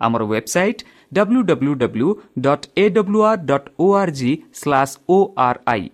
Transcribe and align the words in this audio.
ଆମର 0.00 0.22
website 0.24 0.80
W 1.12 1.40
W 1.50 1.74
W 1.82 2.08
dot 2.44 2.66
A 2.76 2.84
W 2.96 3.20
R 3.24 3.44
dot 3.50 3.68
O 3.78 3.86
R 3.96 4.12
G 4.18 4.30
slash 4.60 4.94
O 5.08 5.18
R 5.46 5.60
I 5.66 5.84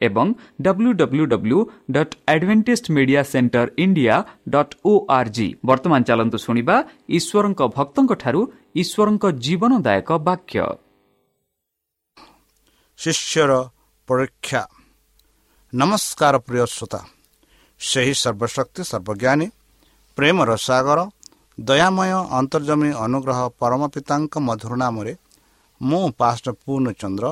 ଏବଂ 0.00 0.26
W 0.62 0.90
W 1.00 1.24
W 1.26 1.58
dot 1.90 2.14
Adventist 2.32 2.86
media 2.96 3.22
centre 3.32 3.68
India 3.84 4.16
dot 4.54 4.74
O 4.84 4.92
R 5.10 5.30
G 5.36 5.48
ବର୍ତ୍ତମାନ 5.68 6.00
ଚାଲନ୍ତୁ 6.08 6.38
ଶୁଣିବା 6.46 6.76
ଈଶ୍ୱରଙ୍କ 7.18 7.60
ଭକ୍ତଙ୍କଠାରୁ 7.76 8.40
ଈଶ୍ୱରଙ୍କ 8.82 9.24
ଜୀବନଦାୟକ 9.44 10.10
ବାକ୍ୟ 10.28 10.58
ଶିଷ୍ୟର 12.98 13.52
ପରୀକ୍ଷା 14.08 14.62
ନମସ୍କାର 15.72 16.34
ପ୍ରିୟ 16.46 16.64
ଶ୍ରୋତା 16.74 17.00
ସେହି 17.80 18.14
ସର୍ବଶକ୍ତି 18.22 18.82
ସର୍ବଜ୍ଞାନୀ 18.90 19.46
ପ୍ରେମର 20.18 20.50
ସାଗର 20.58 20.98
ଦୟାମୟ 21.58 22.10
ଅନ୍ତର୍ଜମୀ 22.38 22.90
ଅନୁଗ୍ରହ 23.04 23.38
ପରମ 23.60 23.82
ପିତାଙ୍କ 23.88 24.34
ମଧୁର 24.38 24.72
ନାମରେ 24.76 25.12
ମୁଁ 25.80 26.04
ପାଷ୍ଟ 26.20 26.46
ପୂର୍ଣ୍ଣଚନ୍ଦ୍ର 26.62 27.26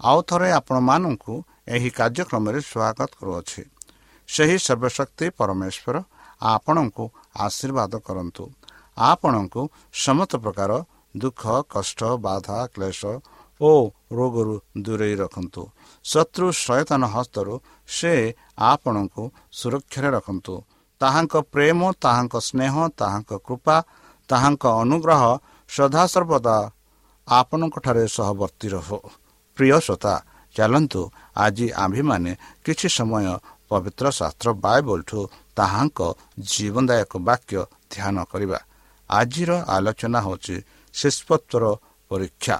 ଆଉ 0.00 0.18
ଥରେ 0.28 0.48
ଆପଣମାନଙ୍କୁ 0.60 1.34
ଏହି 1.74 1.90
କାର୍ଯ୍ୟକ୍ରମରେ 1.98 2.58
ସ୍ୱାଗତ 2.70 3.10
କରୁଅଛି। 3.20 3.62
ସେହି 4.28 4.56
ସର୍ବଶକ୍ତି 4.58 5.26
ପରମେଶ୍ୱର 5.38 5.96
ଆପଣଙ୍କୁ 6.54 7.04
ଆଶୀର୍ବାଦ 7.36 7.92
କରନ୍ତୁ। 8.06 8.44
ଆପଣଙ୍କୁ 8.96 9.62
ସମସ୍ତ 9.96 10.32
ପ୍ରକାର 10.44 10.70
ଦୁଃଖ 11.14 11.42
କଷ୍ଟ 11.74 12.00
ବାଧା 12.26 12.58
କ୍ଲେଶ 12.74 13.00
ଓ 13.60 13.70
ରୋଗରୁ 14.12 14.54
ଦୂରେଇ 14.84 15.14
ରଖନ୍ତୁ। 15.22 15.62
ଶତ୍ରୁ 16.04 16.46
ସଚେତନ 16.62 17.02
ହସ୍ତରୁ 17.14 17.54
ସେ 17.88 18.12
ଆପଣଙ୍କୁ 18.72 19.22
ସୁରକ୍ଷାରେ 19.52 20.08
ରଖନ୍ତୁ। 20.16 20.54
ତାହାଙ୍କ 21.00 21.34
ପ୍ରେମ 21.52 21.80
ତାହାଙ୍କ 22.04 22.34
ସ୍ନେହ 22.48 22.74
ତାହାଙ୍କ 23.00 23.32
କୃପା 23.46 23.76
ତାହାଙ୍କ 24.28 24.64
ଅନୁଗ୍ରହ 24.82 25.22
ସଦାସର୍ବଦା 25.70 26.56
ଆପଣଙ୍କଠାରେ 27.28 28.04
ସହବର୍ତ୍ତୀ 28.16 28.68
ରହୁ। 28.74 28.98
ପ୍ରିୟ 29.58 29.78
ଶ୍ରୋତା 29.86 30.14
ଚାଲନ୍ତୁ 30.56 31.02
ଆଜି 31.36 31.66
ଆମ୍ଭେମାନେ 31.84 32.32
କିଛି 32.64 32.88
ସମୟ 32.88 33.26
ପବିତ୍ର 33.70 34.06
ଶାସ୍ତ୍ର 34.18 34.48
ବାଇବଲଠୁ 34.64 35.20
ତାହାଙ୍କ 35.58 36.00
ଜୀବନଦାୟକ 36.50 37.12
ବାକ୍ୟ 37.28 37.54
ଧ୍ୟାନ 37.92 38.16
କରିବା। 38.32 38.58
ଆଜିର 39.10 39.50
ଆଲୋଚନା 39.74 40.20
ହେଉଛି 40.26 40.56
ଶିଷ୍ପତ୍ୱର 40.94 41.64
ପରୀକ୍ଷା। 42.10 42.56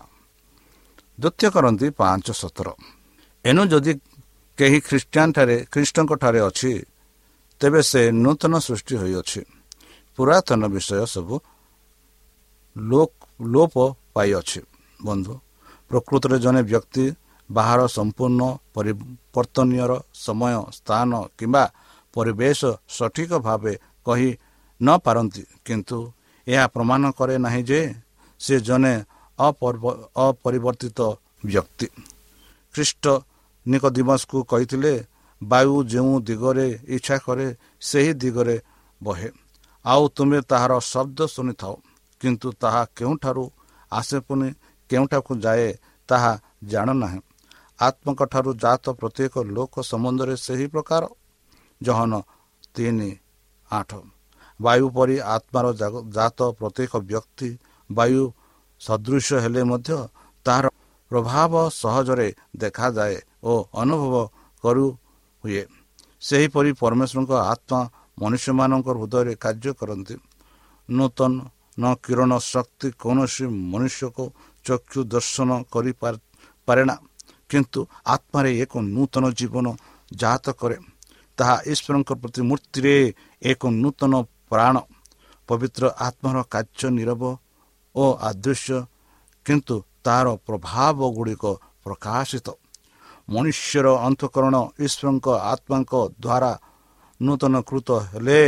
ଦ୍ୱିତୀୟ 1.19 1.49
କରନ୍ତି 1.55 1.87
ପାଞ୍ଚ 2.01 2.27
ସତର। 2.33 2.69
ଏଣୁ 3.45 3.63
ଯଦି 3.73 3.93
କେହି 4.59 4.79
ଖ୍ରୀଷ୍ଟିଆନଠାରେ 4.89 5.57
ଖ୍ରୀଷ୍ଟଙ୍କଠାରେ 5.73 6.41
ଅଛି 6.49 6.73
ତେବେ 7.61 7.81
ସେ 7.91 8.01
ନୂତନ 8.25 8.53
ସୃଷ୍ଟି 8.67 8.95
ହୋଇଅଛି। 9.01 9.41
ପୁରାତନ 10.19 10.63
ବିଷୟ 10.75 11.05
ସବୁ 11.15 11.35
ଲୋପ 13.53 13.75
ପାଇଅଛି। 14.15 14.61
ବନ୍ଧୁ 15.01 15.35
ପ୍ରକୃତରେ 15.91 16.37
ଜଣେ 16.45 16.61
ବ୍ୟକ୍ତି 16.71 17.05
ବାହାର 17.51 17.81
ସମ୍ପୂର୍ଣ୍ଣ 17.97 18.43
ପରିବର୍ତ୍ତନୀୟର 18.75 19.93
ସମୟ 20.25 20.55
ସ୍ଥାନ 20.79 21.11
କିମ୍ବା 21.39 21.65
ପରିବେଶ 22.15 22.61
ସଠିକ 22.97 23.31
ଭାବେ 23.47 23.73
କହି 24.07 24.31
ନ 24.81 24.89
ପାରନ୍ତି 25.05 25.43
କିନ୍ତୁ 25.67 25.99
ଏହା 26.47 26.65
ପ୍ରମାଣ 26.75 27.03
କରେ 27.19 27.35
ନାହିଁ 27.45 27.63
ଯେ 27.71 27.81
ସେ 28.41 28.55
ଜଣେ 28.69 28.95
ଅପରିବର୍ତ୍ତିତ 29.39 31.01
ବ୍ୟକ୍ତି। 31.45 31.87
ଖ୍ରୀଷ୍ଟ 32.75 33.05
ନିକଦିମସକୁ 33.67 34.39
କହିଥିଲେ 34.53 34.93
ବାୟୁ 35.43 35.75
ଯେଉଁ 35.85 36.15
ଦିଗରେ 36.21 36.67
ଇଚ୍ଛା 36.89 37.17
କରେ 37.19 37.47
ସେହି 37.81 38.13
ଦିଗରେ 38.15 38.57
ବହେ। 39.03 39.29
ଆଉ 39.85 40.03
ତୁମେ 40.09 40.39
ତାହାର 40.51 40.73
ଶବ୍ଦ 40.93 41.19
ଶୁଣିଥାଉ 41.27 41.75
କିନ୍ତୁ 42.21 42.49
ତାହା 42.63 42.83
କେଉଁଠାରୁ 42.97 43.45
ଆସେ 43.93 44.19
ପୁଣି 44.27 44.49
କେଉଁଠାକୁ 44.91 45.33
ଯାଏ 45.45 45.69
ତାହା 46.09 46.33
ଜାଣ 46.65 46.89
ନାହିଁ। 47.03 47.21
ଆତ୍ମଙ୍କଠାରୁ 47.79 48.51
ଜାତ 48.57 48.85
ପ୍ରତ୍ୟେକ 49.01 49.35
ଲୋକ 49.57 49.75
ସମ୍ବନ୍ଧରେ 49.83 50.35
ସେହି 50.37 50.67
ପ୍ରକାର। 50.75 51.03
ଜହନ 51.81 52.13
ତିନି 52.75 53.11
ଆଠ। 53.71 53.91
ବାୟୁ 54.61 54.87
ପରି 54.97 55.17
ଆତ୍ମାର 55.35 55.67
ଜାତ 56.17 56.41
ପ୍ରତ୍ୟେକ 56.59 56.93
ବ୍ୟକ୍ତି 57.11 57.49
ବାୟୁ 57.91 58.23
ସଦୃଶ 58.81 59.29
ହେଲେ 59.45 59.63
ମଧ୍ୟ 59.63 59.91
ତାହାର 60.47 60.67
ପ୍ରଭାବ 61.11 61.53
ସହଜରେ 61.73 62.29
ଦେଖାଯାଏ 62.57 63.17
ଓ 63.43 63.53
ଅନୁଭବ 63.75 64.15
କରୁ 64.65 64.87
ହୁଏ 65.47 65.63
ସେହିପରି 66.23 66.71
ପରମେଶ୍ୱରଙ୍କ 66.75 67.33
ଆତ୍ମା 67.45 67.81
ମନୁଷ୍ୟମାନଙ୍କ 68.19 68.89
ହୃଦୟରେ 68.95 69.33
କାର୍ଯ୍ୟ 69.37 69.73
କରନ୍ତି 69.81 70.15
ନୂତନ 70.89 71.33
ନ 71.79 71.85
କିରଣ 72.03 72.33
ଶକ୍ତି 72.43 72.89
କୌଣସି 72.97 73.45
ମନୁଷ୍ୟକୁ 73.73 74.25
ଚକ୍ଷୁ 74.65 75.01
ଦର୍ଶନ 75.07 75.51
କରିପାରେ 75.73 76.83
ନା 76.89 76.97
କିନ୍ତୁ 77.51 77.81
ଆତ୍ମାରେ 78.07 78.51
ଏକ 78.63 78.73
ନୂତନ 78.87 79.25
ଜୀବନ 79.39 79.67
ଜାତ 80.15 80.47
କରେ 80.61 80.77
ତାହା 81.39 81.57
ଈଶ୍ୱରଙ୍କ 81.67 82.11
ପ୍ରତି 82.17 82.41
ମୂର୍ତ୍ତିରେ 82.49 82.95
ଏକ 83.43 83.63
ନୂତନ 83.75 84.13
ପ୍ରାଣ 84.51 84.75
ପବିତ୍ର 85.49 85.85
ଆତ୍ମାର 86.07 86.37
କାର୍ଯ୍ୟ 86.53 86.89
ନିରବ 86.99 87.23
ଓ 87.95 88.05
ଆଦୃଶ୍ୟ 88.29 88.79
କିନ୍ତୁ 89.47 89.75
ତାହାର 90.05 90.27
ପ୍ରଭାବ 90.47 90.99
ଗୁଡ଼ିକ 91.17 91.45
ପ୍ରକାଶିତ 91.85 92.47
ମନୁଷ୍ୟର 93.29 93.87
ଅନ୍ତଃକରଣ 94.07 94.55
ଈଶ୍ୱରଙ୍କ 94.85 95.27
ଆତ୍ମାଙ୍କ 95.53 95.93
ଦ୍ୱାରା 96.25 96.53
ନୂତନକୃତ 97.21 97.89
ହେଲେ 98.11 98.41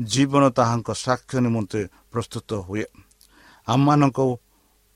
ଜୀବନ 0.00 0.42
ତାହାଙ୍କ 0.58 0.88
ସାକ୍ଷ୍ୟ 1.04 1.38
ନିମନ୍ତେ 1.46 1.80
ପ୍ରସ୍ତୁତ 2.12 2.50
ହୁଏ। 2.66 2.84
ଆମମାନଙ୍କ 3.68 4.18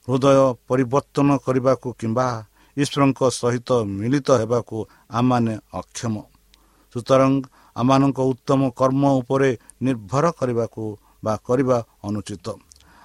ହୃଦୟ 0.08 0.26
ପରିବର୍ତ୍ତନ 0.68 1.28
କରିବାକୁ 1.44 1.88
କିମ୍ବା 2.00 2.28
ଈଶ୍ୱରଙ୍କ 2.76 3.20
ସହିତ 3.40 3.68
ମିଳିତ 3.98 4.28
ହେବାକୁ 4.40 4.76
ଆମମାନେ 5.10 5.54
ଅକ୍ଷମ। 5.80 6.14
ସୁତରାଂ 6.94 7.32
ଆମମାନଙ୍କ 7.76 8.18
ଉତ୍ତମ 8.32 8.60
କର୍ମ 8.80 9.02
ଉପରେ 9.20 9.50
ନିର୍ଭର 9.82 10.24
କରିବାକୁ 10.38 10.84
ବା 11.24 11.34
କରିବା 11.46 11.78
ଅନୁଚିତ। 12.08 12.46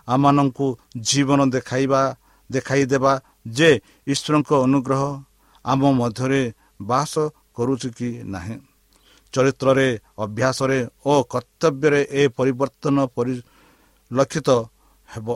ଆମମାନଙ୍କୁ 0.08 0.68
ଜୀବନ 1.10 1.40
ଦେଖାଇବା 1.56 2.02
ଦେଖାଇଦେବା 2.50 3.14
ଯେ 3.58 3.70
ଈଶ୍ୱରଙ୍କ 4.08 4.52
ଅନୁଗ୍ରହ 4.66 5.04
ଆମ 5.66 5.82
ମଧ୍ୟରେ 5.92 6.42
ବାସ 6.82 7.14
କରୁଛି 7.54 7.90
କି 7.90 8.10
ନାହିଁ? 8.26 8.56
ଚରିତ୍ରରେ 9.34 9.88
ଅଭ୍ୟାସରେ 10.18 10.80
ଓ 11.06 11.14
କର୍ତ୍ତବ୍ୟରେ 11.24 12.02
ଏ 12.12 12.22
ପରିବର୍ତ୍ତନ 12.28 12.96
ପରିଲକ୍ଷିତ 13.16 14.50
ହେବ। 15.08 15.28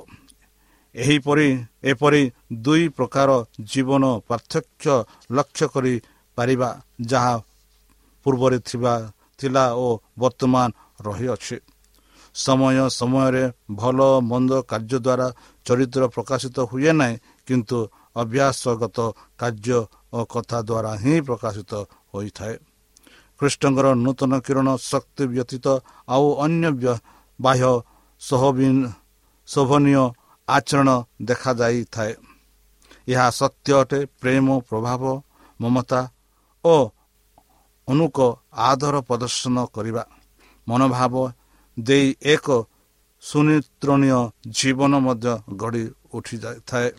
ଏହିପରି 0.95 1.47
ଏପରି 1.83 2.21
ଦୁଇ 2.61 2.83
ପ୍ରକାର 2.89 3.29
ଜୀବନ 3.61 4.03
ପାର୍ଥକ୍ୟ 4.27 4.95
ଲକ୍ଷ୍ୟ 5.31 5.65
କରିପାରିବା 5.67 6.69
ଯାହା 7.01 7.35
ପୂର୍ବରେ 8.25 8.57
ଥିବା 8.59 8.93
ଥିଲା 9.37 9.65
ଓ 9.75 9.87
ବର୍ତ୍ତମାନ 10.19 10.69
ରହିଅଛି। 11.05 11.57
ସମୟ 12.35 12.77
ସମୟରେ 12.89 13.43
ଭଲ 13.71 13.99
ମନ୍ଦ 14.21 14.51
କାର୍ଯ୍ୟ 14.61 14.97
ଦ୍ୱାରା 14.99 15.27
ଚରିତ୍ର 15.65 16.01
ପ୍ରକାଶିତ 16.07 16.57
ହୁଏ 16.69 16.91
ନାହିଁ 16.91 17.15
କିନ୍ତୁ 17.47 17.77
ଅଭ୍ୟାସଗତ 18.21 18.97
କାର୍ଯ୍ୟ 19.39 19.79
ଓ 20.13 20.19
କଥା 20.33 20.57
ଦ୍ୱାରା 20.67 20.91
ହିଁ 21.01 21.15
ପ୍ରକାଶିତ 21.27 21.71
ହୋଇଥାଏ। 22.11 22.55
ଖ୍ରୀଷ୍ଟଙ୍କର 23.39 23.87
ନୂତନ 24.05 24.31
କିରଣ 24.45 24.67
ଶକ୍ତି 24.91 25.23
ବ୍ୟତୀତ 25.33 25.65
ଆଉ 26.07 26.25
ଅନ୍ୟ 26.45 26.93
ବାହ୍ୟ 27.39 27.71
ଶୋଭନୀୟ 29.47 30.03
ଆଚରଣ 30.47 30.89
ଦେଖାଯାଇଥାଏ। 31.27 32.13
ଏହା 33.07 33.27
ସତ୍ୟ 33.39 33.69
ଅଟେ 33.81 33.99
ପ୍ରେମ 34.21 34.47
ପ୍ରଭାବ 34.69 35.03
ମମତା 35.59 36.01
ଓ 36.63 36.75
ଅନୁକ 37.87 38.17
ଆଦର 38.67 38.95
ପ୍ରଦର୍ଶନ 39.07 39.57
କରିବା। 39.75 40.03
ମନୋଭାବ 40.67 41.13
ଦେଇ 41.77 42.07
ଏକ 42.33 42.47
ସୁନିତ୍ରଣୀୟ 43.23 44.19
ଜୀବନ 44.57 44.93
ମଧ୍ୟ 45.05 45.33
ଗଢ଼ି 45.61 45.83
ଉଠିଯାଇଥାଏ। 46.15 46.89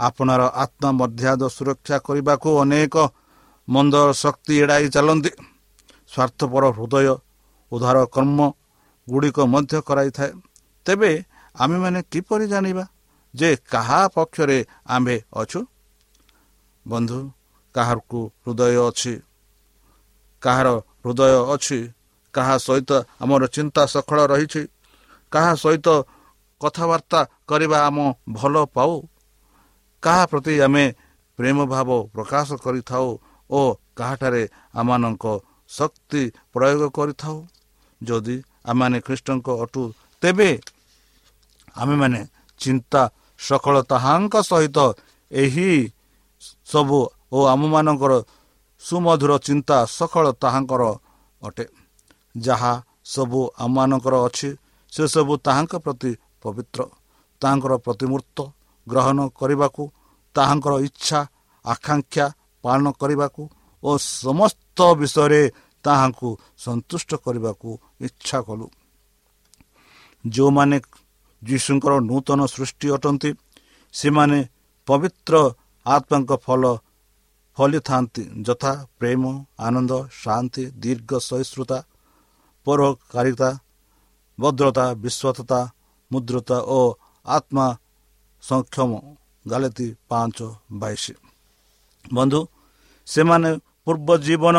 ଆପଣାର 0.00 0.42
ଆତ୍ମା 0.54 0.90
ମର୍ଯ୍ୟାଦା 0.90 1.48
ସୁରକ୍ଷା 1.48 1.98
କରିବାକୁ 1.98 2.58
ଅନେକ 2.58 2.96
ମନ୍ଦ 3.68 4.12
ଶକ୍ତି 4.12 4.54
ଏଡ଼ାଇ 4.58 4.88
ଚାଲନ୍ତି। 4.88 5.30
ସ୍ୱାର୍ଥପର 6.12 6.64
ହୃଦୟ 6.70 7.16
ଉଦ୍ଧାର 7.72 8.04
କର୍ମ 8.06 8.52
ଗୁଡ଼ିକ 9.08 9.38
ମଧ୍ୟ 9.40 9.80
କରାଇଥାଏ। 9.80 10.32
ତେବେ 10.84 11.24
ଆମେମାନେ 11.56 12.02
କିପରି 12.02 12.46
ଜାଣିବା 12.48 12.86
ଯେ 13.34 13.56
କାହା 13.56 14.08
ପକ୍ଷରେ 14.08 14.66
ଆମ୍ଭେ 14.86 15.22
ଅଛୁ? 15.34 15.66
ବନ୍ଧୁ 16.88 17.30
କାହାକୁ 17.74 18.32
ହୃଦୟ 18.46 18.76
ଅଛି? 18.88 19.20
କାହାର 20.42 20.68
ହୃଦୟ 21.04 21.22
ଅଛି? 21.54 21.88
କାହା 22.34 22.58
ସହିତ 22.58 22.90
ଆମର 23.20 23.46
ଚିନ୍ତା 23.46 23.86
ସଫଳ 23.86 24.26
ରହିଛି? 24.26 24.68
କାହା 25.32 25.54
ସହିତ 25.54 25.88
କଥାବାର୍ତ୍ତା 26.60 27.20
କରିବା 27.48 27.86
ଆମ 27.86 28.14
ଭଲ 28.28 28.64
ପାଉ? 28.64 29.08
କାହା 30.06 30.24
ପ୍ରତି 30.30 30.54
ଆମେ 30.66 30.84
ପ୍ରେମ 31.38 31.58
ଭାବ 31.72 31.88
ପ୍ରକାଶ 32.14 32.48
କରିଥାଉ 32.64 33.06
ଓ 33.50 33.60
କାହାଠାରେ 33.98 34.42
ଆମମାନଙ୍କ 34.80 35.24
ଶକ୍ତି 35.70 36.22
ପ୍ରୟୋଗ 36.54 36.82
କରିଥାଉ? 36.96 37.36
ଯଦି 38.00 38.36
ଆମମାନେ 38.70 38.98
ଖ୍ରୀଷ୍ଟଙ୍କ 39.06 39.48
ଅଟୁ 39.64 39.82
ତେବେ 40.22 40.50
ଆମେମାନେ 41.74 42.20
ଚିନ୍ତା 42.60 43.02
ସକଳ 43.40 43.74
ତାହାଙ୍କ 43.92 44.34
ସହିତ 44.50 44.78
ଏହି 45.30 45.70
ସବୁ 46.70 46.98
ଓ 47.32 47.38
ଆମମାନଙ୍କର 47.52 48.12
ସୁମଧୁର 48.82 49.32
ଚିନ୍ତା 49.46 49.76
ସକଳ 49.98 50.24
ତାହାଙ୍କର 50.42 50.82
ଅଟେ। 51.42 51.64
ଯାହା 52.46 52.72
ସବୁ 53.14 53.40
ଆମମାନଙ୍କର 53.64 54.14
ଅଛି 54.26 54.48
ସେସବୁ 54.92 55.32
ତାହାଙ୍କ 55.46 55.74
ପ୍ରତି 55.84 56.10
ପବିତ୍ର 56.42 56.80
ତାହାଙ୍କର 57.42 57.72
ପ୍ରତିମୂର୍ତ୍ତ 57.86 58.38
ଗ୍ରହଣ 58.86 59.18
କରିବାକୁ 59.40 59.82
ତାହାଙ୍କର 60.36 60.74
ଇଚ୍ଛା 60.88 61.20
ଆକାଂକ୍ଷା 61.64 62.26
ପାଳନ 62.64 62.86
କରିବାକୁ 63.00 63.42
ଓ 63.82 63.90
ସମସ୍ତ 64.22 64.78
ବିଷୟରେ 65.00 65.42
ତାହାଙ୍କୁ 65.84 66.28
ସନ୍ତୁଷ୍ଟ 66.64 67.10
କରିବାକୁ 67.24 67.68
ଇଚ୍ଛା 68.06 68.38
କଲୁ। 68.48 68.66
ଯେଉଁମାନେ 70.24 70.76
ଯୀଶୁଙ୍କର 71.42 71.92
ନୂତନ 72.08 72.40
ସୃଷ୍ଟି 72.54 72.86
ଅଟନ୍ତି 72.96 73.30
ସେମାନେ 73.94 74.38
ପବିତ୍ର 74.88 75.34
ଆତ୍ମାଙ୍କ 75.86 76.30
ଫଳ 76.44 76.62
ଫଳିଥାନ୍ତି। 77.56 78.22
ଯଥା 78.46 78.72
ପ୍ରେମ 78.98 79.22
ଆନନ୍ଦ 79.66 79.92
ଶାନ୍ତି 80.22 80.64
ଦୀର୍ଘ 80.82 81.10
ସହିଷ୍ଣୁତା 81.28 81.78
ପରୋକାରିତା 82.66 83.50
ଭଦ୍ରତା 84.38 84.86
ବିଶ୍ୱାସତା 85.02 85.60
ମୁଦ୍ରତା 86.10 86.58
ଓ 86.76 86.80
ଆତ୍ମା 87.26 87.66
ସକ୍ଷମ। 88.42 88.90
ଗାଲେତି 89.46 89.86
ପାଞ୍ଚ 90.10 90.38
ବାଇଶ। 90.72 91.04
ବନ୍ଧୁ 92.06 92.40
ସେମାନେ 93.06 93.50
ପୂର୍ବ 93.84 94.08
ଜୀବନ 94.26 94.56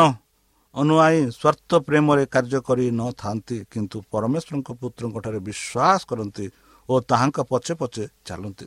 ଅନୁଆଇ 0.74 1.18
ସ୍ୱାର୍ଥ 1.30 1.70
ପ୍ରେମରେ 1.86 2.24
କାର୍ଯ୍ୟ 2.34 2.58
କରି 2.68 2.84
ନଥାନ୍ତି 3.00 3.56
କିନ୍ତୁ 3.72 3.96
ପରମେଶ୍ୱରଙ୍କ 4.12 4.68
ପୁତ୍ରଙ୍କ 4.80 5.16
ଠାରେ 5.24 5.40
ବିଶ୍ୱାସ 5.48 6.00
କରନ୍ତି 6.10 6.46
ଓ 6.88 6.94
ତାହାଙ୍କ 7.10 7.38
ପଛେ 7.50 7.72
ପଛେ 7.80 8.04
ଚାଲନ୍ତି। 8.26 8.66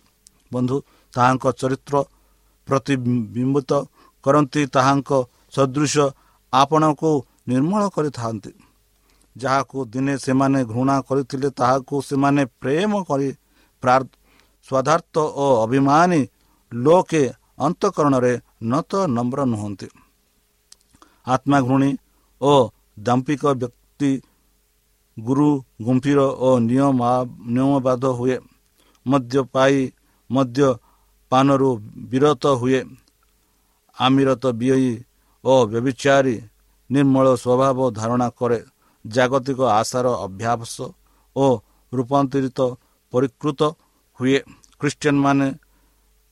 ବନ୍ଧୁ 0.53 0.77
ତାହାଙ୍କ 1.13 1.45
ଚରିତ୍ର 1.61 1.95
ପ୍ରତିବିମ୍ବିତ 2.67 3.71
କରନ୍ତି 4.25 4.61
ତାହାଙ୍କ 4.75 5.11
ସଦୃଶ 5.55 5.95
ଆପଣଙ୍କୁ 6.53 7.11
ନିର୍ମଳ 7.47 7.81
କରିଥାନ୍ତି। 7.95 8.51
ଯାହାକୁ 9.35 9.77
ଦିନେ 9.93 10.13
ସେମାନେ 10.25 10.59
ଘୃଣା 10.73 10.95
କରିଥିଲେ 11.07 11.49
ତାହାକୁ 11.59 11.95
ସେମାନେ 12.09 12.41
ପ୍ରେମ 12.61 12.91
କରି 13.09 13.29
ସ୍ୱାଧାର୍ଥ 14.67 15.15
ଓ 15.43 15.45
ଅଭିମାନୀ 15.63 16.21
ଲୋକେ 16.71 17.23
ଅନ୍ତଃକରଣରେ 17.59 18.33
ନତ 18.63 18.91
ନମ୍ର 19.07 19.39
ନୁହନ୍ତି। 19.45 19.87
ଆତ୍ମା 21.27 21.57
ଘୃଣୀ 21.67 21.91
ଓ 22.41 22.53
ଦାମ୍ପିକ 22.99 23.43
ବ୍ୟକ୍ତି 23.61 24.11
ଗୁରୁ 25.17 25.49
ଗୁମ୍ଫିର 25.85 26.19
ଓ 26.47 26.49
ନିୟମ 26.59 26.99
ନିୟମବାଦ 27.53 28.03
ହୁଏ। 28.17 28.37
ମଦ୍ୟ 29.05 29.39
ପାଇ 29.53 29.77
ମଧ୍ୟ 30.29 30.67
ପାନରୁ 31.31 31.69
ବିରତ 32.11 32.43
ହୁଏ। 32.61 32.81
ଆମିରତ 33.97 34.43
ବିୟୀ 34.59 34.93
ଓ 35.43 35.53
ବ୍ୟବିଚାରୀ 35.71 36.35
ନିର୍ମଳ 36.89 37.25
ସ୍ୱଭାବ 37.43 37.77
ଧାରଣା 37.99 38.27
କରେ। 38.39 38.59
ଜାଗତିକ 39.05 39.59
ଆଶାର 39.79 40.07
ଅଭ୍ୟାସ 40.25 40.75
ଓ 41.35 41.45
ରୂପାନ୍ତରିତ 41.93 42.59
ପରିକୃତ 43.13 43.61
ହୁଏ। 44.21 44.39
ଖ୍ରୀଷ୍ଟିଆନ 44.81 45.17
ମାନେ 45.25 45.47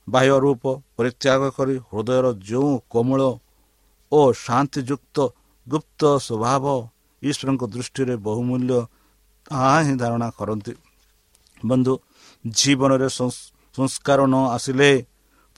ବାହ୍ୟ 0.08 0.36
ରୂପ 0.44 0.62
ପରିତ୍ୟାଗ 0.96 1.42
କରି 1.56 1.74
ହୃଦୟର 1.88 2.26
ଯେଉଁ 2.48 2.72
କୋମଳ 2.92 3.20
ଓ 4.12 4.20
ଶାନ୍ତିଯୁକ୍ତ 4.36 5.16
ଗୁପ୍ତ 5.66 6.00
ସ୍ୱଭାବ 6.26 6.64
ଈଶ୍ୱରଙ୍କ 7.22 7.62
ଦୃଷ୍ଟିରେ 7.74 8.14
ବହୁମୂଲ୍ୟ 8.26 8.78
ତାହା 9.46 9.76
ହିଁ 9.86 9.94
ଧାରଣା 10.02 10.28
କରନ୍ତି। 10.38 10.72
ବନ୍ଧୁ 11.60 11.94
ଜୀବନରେ 12.44 13.08
ସଂସ୍କାର 13.16 14.20
ନ 14.26 14.34
ଆସିଲେ 14.56 14.90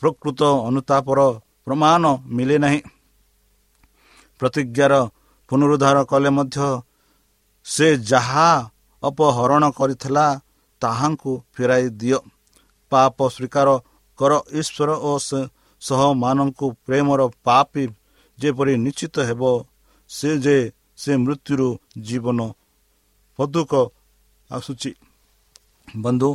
ପ୍ରକୃତ 0.02 0.40
ଅନୁତାପର 0.68 1.20
ପ୍ରମାଣ 1.64 2.02
ମିଳେ 2.36 2.56
ନାହିଁ। 2.64 2.80
ପ୍ରତିଜ୍ଞାର 4.40 4.92
ପୁନରୁଦ୍ଧାର 5.50 5.98
କଲେ 6.10 6.30
ମଧ୍ୟ 6.38 6.58
ସେ 7.66 7.88
ଯାହା 8.10 8.48
ଅପହରଣ 9.02 9.62
କରିଥିଲା 9.78 10.26
ତାହାଙ୍କୁ 10.82 11.32
ଫେରାଇ 11.54 11.86
ଦିଅ। 12.00 12.18
ପାପ 12.92 13.16
ସ୍ୱୀକାର 13.34 13.68
କର 14.18 14.32
ଈଶ୍ୱର 14.52 14.90
ଓ 15.02 15.12
ସହମାନଙ୍କୁ 15.82 16.66
ପ୍ରେମର 16.86 17.20
ପାପି 17.46 17.84
ଯେପରି 18.38 18.74
ନିଶ୍ଚିତ 18.84 19.16
ହେବ 19.28 19.42
ସେ 20.10 20.30
ଯେ 20.44 20.56
ସେ 21.02 21.12
ମୃତ୍ୟୁରୁ 21.24 21.68
ଜୀବନ 22.06 22.40
ପଦୁକ 23.38 23.72
ଆସୁଛି। 24.50 24.90
ବନ୍ଧୁ 25.88 26.30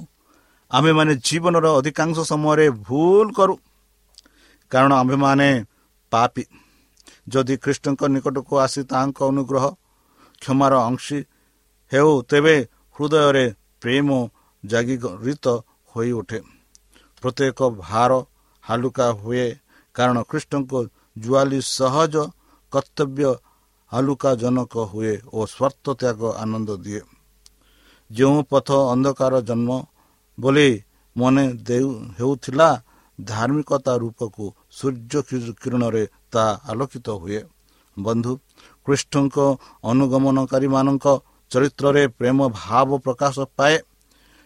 ଆମେମାନେ 0.71 1.13
ଜୀବନର 1.27 1.65
ଅଧିକାଂଶ 1.79 2.17
ସମୟରେ 2.31 2.67
ଭୁଲ 2.87 3.27
କରୁ 3.37 3.53
କାରଣ 4.71 4.91
ଆମ୍ଭେମାନେ 5.01 5.49
ପାପି। 6.11 6.43
ଯଦି 7.27 7.55
ଖ୍ରୀଷ୍ଟଙ୍କ 7.63 8.01
ନିକଟକୁ 8.13 8.53
ଆସି 8.65 8.81
ତାହାଙ୍କ 8.91 9.19
ଅନୁଗ୍ରହ 9.31 9.65
କ୍ଷମାର 10.41 10.73
ଅଂଶୀ 10.89 11.19
ହେଉ 11.91 12.11
ତେବେ 12.29 12.55
ହୃଦୟରେ 12.95 13.45
ପ୍ରେମ 13.81 14.09
ଜାଗିରିତ 14.71 15.45
ହୋଇଉଠେ 15.91 16.39
ପ୍ରତ୍ୟେକ 17.23 17.59
ଭାର 17.83 18.11
ହାଲୁକା 18.63 19.07
ହୁଏ 19.21 19.45
କାରଣ 19.95 20.17
ଖ୍ରୀଷ୍ଟଙ୍କ 20.29 20.71
ଜୁଆଲି 21.17 21.59
ସହଜ 21.77 22.15
କର୍ତ୍ତବ୍ୟ 22.73 23.29
ହାଲୁକା 23.91 24.31
ଜନକ 24.41 24.73
ହୁଏ 24.91 25.13
ଓ 25.29 25.39
ସ୍ୱାର୍ଥ 25.47 25.85
ତ୍ୟାଗ 25.99 26.21
ଆନନ୍ଦ 26.43 26.69
ଦିଏ। 26.85 27.01
ଯେଉଁ 28.11 28.39
ପଥ 28.51 28.67
ଅନ୍ଧକାର 28.93 29.33
ଜନ୍ମ 29.49 29.69
ବୋଲି 30.37 30.69
ମନେ 31.15 31.43
ଦେଉ 31.67 31.87
ହେଉଥିଲା 32.17 32.69
ଧାର୍ମିକତା 33.19 33.93
ରୂପକୁ 34.03 34.45
ସୂର୍ଯ୍ୟ 34.77 35.19
କିରଣରେ 35.61 36.03
ତାହା 36.31 36.51
ଆଲୋକିତ 36.71 37.07
ହୁଏ। 37.21 37.39
ବନ୍ଧୁ 37.97 38.31
ଖ୍ରୀଷ୍ଟଙ୍କ 38.85 39.37
ଅନୁଗମନକାରୀମାନଙ୍କ 39.83 41.05
ଚରିତ୍ରରେ 41.51 42.03
ପ୍ରେମ 42.17 42.39
ଭାବ 42.59 42.89
ପ୍ରକାଶ 43.05 43.35
ପାଏ। 43.57 43.75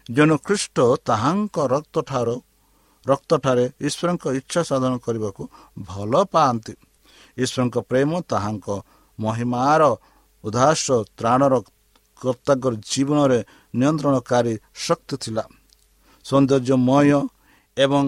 ଯେଣୁ 0.09 0.35
ଖ୍ରୀଷ୍ଟ 0.37 0.77
ତାହାଙ୍କ 1.07 1.55
ରକ୍ତଠାରୁ 1.73 2.35
ରକ୍ତଠାରେ 3.05 3.65
ଈଶ୍ୱରଙ୍କ 3.87 4.25
ଇଚ୍ଛା 4.39 4.61
ସାଧନ 4.63 4.93
କରିବାକୁ 5.05 5.43
ଭଲ 5.81 6.13
ପାଆନ୍ତି। 6.33 6.73
ଈଶ୍ୱରଙ୍କ 7.37 7.77
ପ୍ରେମ 7.89 8.09
ତାହାଙ୍କ 8.21 8.67
ମହିମାର 9.19 9.81
ଉଦାସ 10.43 10.85
ତ୍ରାଣର 11.17 11.53
କର୍ତ୍ତାଙ୍କର 12.21 12.73
ଜୀବନରେ 12.91 13.39
ନିୟନ୍ତ୍ରଣକାରୀ 13.75 14.53
ଶକ୍ତି 14.85 15.15
ଥିଲା। 15.23 15.43
ସୌନ୍ଦର୍ଯ୍ୟମୟ 16.25 17.19
ଏବଂ 17.77 18.03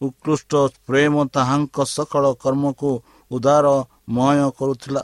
ଉତ୍କୃଷ୍ଟ 0.00 0.52
ପ୍ରେମ 0.86 1.14
ତାହାଙ୍କ 1.36 1.76
ସକଳ 1.84 2.24
କର୍ମକୁ 2.34 2.90
ଉଦାରମୟ 3.30 4.38
କରୁଥିଲା। 4.58 5.02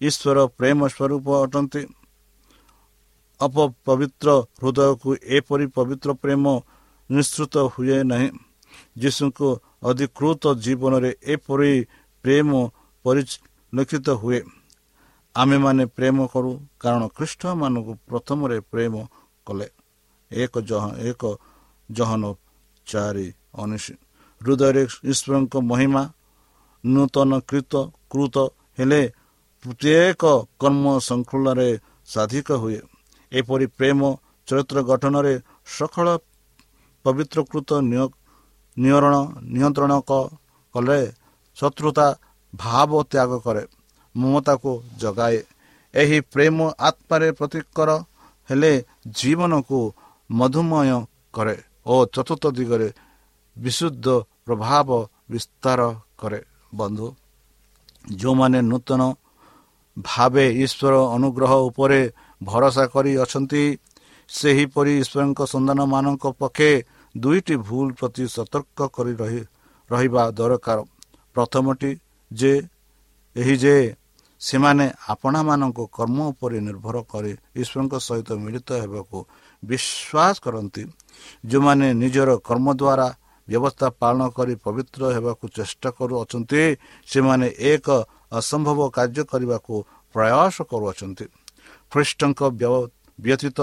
ଈଶ୍ୱର 0.00 0.38
ପ୍ରେମ 0.58 0.78
ସ୍ୱରୂପ 0.88 1.26
ଅଟନ୍ତି। 1.44 1.82
ଅପପବିତ୍ର 3.42 4.28
ହୃଦୟକୁ 4.58 5.10
ଏପରି 5.36 5.66
ପବିତ୍ର 5.76 6.10
ପ୍ରେମ 6.22 6.44
ନିଶ୍ଚିତ 7.10 7.54
ହୁଏ 7.72 7.98
ନାହିଁ 8.04 8.28
ଯୀଶୁଙ୍କୁ 8.96 9.48
ଅଧିକୃତ 9.82 10.42
ଜୀବନରେ 10.64 11.10
ଏପରି 11.26 11.72
ପ୍ରେମ 12.24 12.50
ପରିଲକ୍ଷିତ 13.04 14.08
ହୁଏ 14.22 14.40
ଆମେମାନେ 15.34 15.84
ପ୍ରେମ 15.90 16.18
କରୁ 16.32 16.50
କାରଣ 16.80 17.02
ଖ୍ରୀଷ୍ଟମାନଙ୍କୁ 17.10 17.92
ପ୍ରଥମରେ 18.06 18.56
ପ୍ରେମ 18.68 18.94
କଲେ 19.46 19.66
ଏକ 20.30 20.54
ଜହ 20.62 20.84
ଏକ 21.02 21.22
ଜହନ 21.88 22.22
ଚାରି 22.86 23.28
ଉଣେଇଶ 23.54 23.86
ହୃଦୟରେ 24.40 24.82
ଈଶ୍ୱରଙ୍କ 25.04 25.54
ମହିମା 25.62 26.02
ନୂତନ 26.84 27.30
କୃତ 27.42 27.72
କୃତ 28.10 28.36
ହେଲେ 28.78 29.02
ପ୍ରତ୍ୟେକ 29.64 30.22
କର୍ମ 30.60 30.84
ଶୃଙ୍ଖଳାରେ 31.00 31.68
ସାଧିକ 32.08 32.48
ହୁଏ 32.62 32.80
ଏପରି 33.38 33.66
ପ୍ରେମ 33.78 34.00
ଚରିତ୍ର 34.48 34.78
ଗଠନରେ 34.90 35.34
ସକଳ 35.76 36.06
ପବିତ୍ରକୃତ 37.04 37.70
ନିୟରଣ 38.76 39.14
ନିୟନ୍ତ୍ରଣ 39.54 39.92
କଲେ 40.74 41.00
ଶତ୍ରୁତା 41.56 42.06
ଭାବ 42.54 42.90
ତ୍ୟାଗ 43.12 43.30
କରେ 43.46 43.62
ମମତାକୁ 44.14 44.70
ଜଗାଏ। 45.00 45.38
ଏହି 45.94 46.18
ପ୍ରେମ 46.32 46.58
ଆତ୍ମାରେ 46.88 47.28
ପ୍ରତିକର 47.38 47.90
ହେଲେ 48.48 48.72
ଜୀବନକୁ 49.18 49.80
ମଧୁମୟ 50.30 50.90
କରେ 51.34 51.56
ଓ 51.86 51.94
ଚତୁର୍ଥ 52.14 52.44
ଦିଗରେ 52.56 52.88
ବିଶୁଦ୍ଧ 53.56 54.06
ପ୍ରଭାବ 54.46 54.88
ବିସ୍ତାର 55.32 55.80
କରେ। 56.20 56.40
ବନ୍ଧୁ 56.78 57.06
ଯେଉଁମାନେ 58.14 58.58
ନୂତନ 58.70 59.00
ଭାବେ 59.96 60.44
ଈଶ୍ୱର 60.64 60.94
ଅନୁଗ୍ରହ 61.16 61.52
ଉପରେ 61.68 62.00
ଭରସା 62.48 62.84
କରି 62.94 63.12
ଅଛନ୍ତି 63.24 63.64
ସେହିପରି 64.30 64.92
ଈଶ୍ୱରଙ୍କ 65.02 65.40
ସନ୍ତାନମାନଙ୍କ 65.54 66.24
ପକ୍ଷେ 66.40 66.70
ଦୁଇଟି 67.14 67.54
ଭୁଲ 67.68 67.86
ପ୍ରତି 67.98 68.24
ସତର୍କ 68.36 68.78
କରି 68.96 69.12
ରହି 69.22 69.42
ରହିବା 69.90 70.22
ଦରକାର। 70.38 70.78
ପ୍ରଥମଟି 71.36 71.90
ଯେ 72.30 72.52
ଏହି 73.36 73.56
ଯେ 73.64 73.76
ସେମାନେ 74.40 74.86
ଆପଣାମାନଙ୍କ 75.12 75.78
କର୍ମ 75.96 76.18
ଉପରେ 76.32 76.58
ନିର୍ଭର 76.68 76.96
କରି 77.12 77.32
ଈଶ୍ୱରଙ୍କ 77.62 77.94
ସହିତ 78.08 78.28
ମିଳିତ 78.44 78.68
ହେବାକୁ 78.82 79.18
ବିଶ୍ୱାସ 79.62 80.34
କରନ୍ତି। 80.44 80.82
ଯେଉଁମାନେ 81.50 81.86
ନିଜର 82.02 82.30
କର୍ମ 82.48 82.66
ଦ୍ୱାରା 82.80 83.08
ବ୍ୟବସ୍ଥା 83.48 83.88
ପାଳନ 84.00 84.20
କରି 84.36 84.54
ପବିତ୍ର 84.64 85.02
ହେବାକୁ 85.16 85.44
ଚେଷ୍ଟା 85.56 85.88
କରୁଅଛନ୍ତି 85.98 86.62
ସେମାନେ 87.06 87.46
ଏକ 87.72 87.86
ଅସମ୍ଭବ 88.32 88.78
କାର୍ଯ୍ୟ 88.96 89.22
କରିବାକୁ 89.32 89.74
ପ୍ରୟାସ 90.14 90.56
କରୁଅଛନ୍ତି। 90.70 91.26
ଖ୍ରୀଷ୍ଟଙ୍କ 91.92 92.40
ବ୍ୟତୀତ 93.18 93.58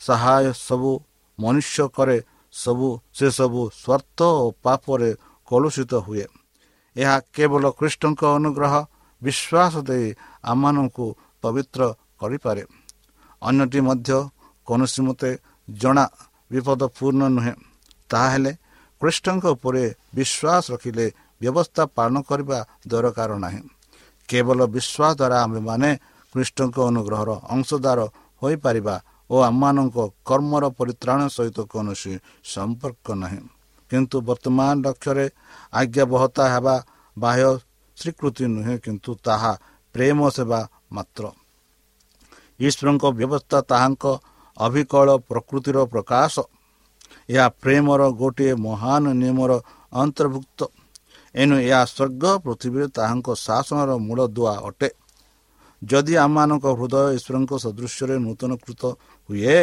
ସହାୟ 0.00 0.44
ସବୁ 0.58 0.90
ମନୁଷ୍ୟ 1.38 1.84
କରେ 1.96 2.18
ସବୁ 2.54 2.88
ସେସବୁ 3.16 3.62
ସ୍ୱାର୍ଥ 3.72 4.18
ଓ 4.36 4.44
ପାପରେ 4.64 5.10
କଳୁଷିତ 5.48 5.92
ହୁଏ 6.06 6.26
ଏହା 6.96 7.16
କେବଳ 7.34 7.64
ଖ୍ରୀଷ୍ଟଙ୍କ 7.78 8.20
ଅନୁଗ୍ରହ 8.38 8.74
ବିଶ୍ୱାସ 9.22 9.74
ଦେଇ 9.88 10.06
ଆମମାନଙ୍କୁ 10.44 11.06
ପବିତ୍ର 11.42 11.80
କରିପାରେ। 12.20 12.62
ଅନ୍ୟଟି 13.42 13.80
ମଧ୍ୟ 13.88 14.18
କୌଣସି 14.66 15.00
ମତେ 15.06 15.30
ଜଣା 15.68 16.04
ବିପଦପୂର୍ଣ୍ଣ 16.50 17.22
ନୁହେଁ। 17.36 17.54
ତାହେଲେ 18.10 18.52
ଖ୍ରୀଷ୍ଟଙ୍କ 19.00 19.44
ଉପରେ 19.56 19.84
ବିଶ୍ୱାସ 20.14 20.64
ରଖିଲେ 20.72 21.06
ବ୍ୟବସ୍ଥା 21.40 21.82
ପାଳନ 21.96 22.16
କରିବା 22.28 22.58
ଦରକାର 22.90 23.30
ନାହିଁ। 23.44 23.60
କେବଳ 24.28 24.58
ବିଶ୍ୱାସ 24.74 25.12
ଦ୍ୱାରା 25.18 25.36
ଆମେମାନେ 25.46 25.90
ଖ୍ରୀଷ୍ଟଙ୍କ 26.32 26.76
ଅନୁଗ୍ରହର 26.90 27.30
ଅଂଶଦାର 27.50 28.00
ହୋଇପାରିବା 28.42 28.96
ଓ 29.30 29.34
ଆମମାନଙ୍କ 29.40 29.96
କର୍ମର 30.24 30.64
ପରିତ୍ରାଣ 30.78 31.20
ସହିତ 31.28 31.58
କୌଣସି 31.72 32.12
ସମ୍ପର୍କ 32.44 33.06
ନାହିଁ। 33.14 33.40
କିନ୍ତୁ 33.90 34.16
ବର୍ତ୍ତମାନ 34.28 34.74
ଲକ୍ଷ୍ୟରେ 34.86 35.26
ଆଜ୍ଞାବହତା 35.72 36.44
ହେବା 36.54 36.76
ବାହ୍ୟ 37.16 37.48
ସ୍ୱୀକୃତି 37.96 38.44
ନୁହେଁ 38.54 38.76
କିନ୍ତୁ 38.84 39.10
ତାହା 39.24 39.52
ପ୍ରେମ 39.94 40.18
ସେବା 40.30 40.60
ମାତ୍ର। 40.92 41.24
ଈଶ୍ୱରଙ୍କ 42.60 43.04
ବ୍ୟବସ୍ଥା 43.18 43.58
ତାହାଙ୍କ 43.62 44.04
ଅବିକଳ 44.58 45.08
ପ୍ରକୃତିର 45.28 45.78
ପ୍ରକାଶ। 45.84 46.34
ଏହା 47.28 47.46
ପ୍ରେମର 47.62 48.02
ଗୋଟିଏ 48.10 48.54
ମହାନ 48.54 49.04
ନିୟମର 49.20 49.52
ଅନ୍ତର୍ଭୁକ୍ତ। 49.92 50.60
ଏଣୁ 51.34 51.56
ଏହା 51.68 51.82
ସ୍ୱର୍ଗ 51.84 52.24
ପୃଥିବୀରେ 52.44 52.86
ତାହାଙ୍କ 52.88 53.28
ଶାସନର 53.46 53.90
ମୂଳଦୁଆ 54.06 54.54
ଅଟେ। 54.68 54.88
ଯଦି 55.82 56.14
ଆମମାନଙ୍କ 56.24 56.66
ହୃଦୟ 56.78 57.06
ଈଶ୍ୱରଙ୍କ 57.16 57.52
ସଦୃଶ୍ୟରେ 57.64 58.16
ନୂତନକୃତ 58.26 58.82
ହୁଏ 59.28 59.60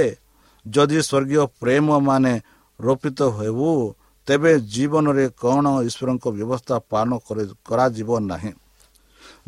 ଯଦି 0.66 1.00
ସ୍ୱର୍ଗୀୟ 1.10 1.44
ପ୍ରେମ 1.62 1.88
ମାନେ 2.08 2.34
ରୋପିତ 2.80 3.20
ହେବୁ 3.38 3.70
ତେବେ 4.28 4.52
ଜୀବନରେ 4.74 5.26
କ'ଣ 5.42 5.66
ଈଶ୍ୱରଙ୍କ 5.88 6.26
ବ୍ୟବସ୍ଥା 6.38 6.76
ପାଳନ 6.92 7.12
କରାଯିବ 7.70 8.10
ନାହିଁ। 8.32 8.52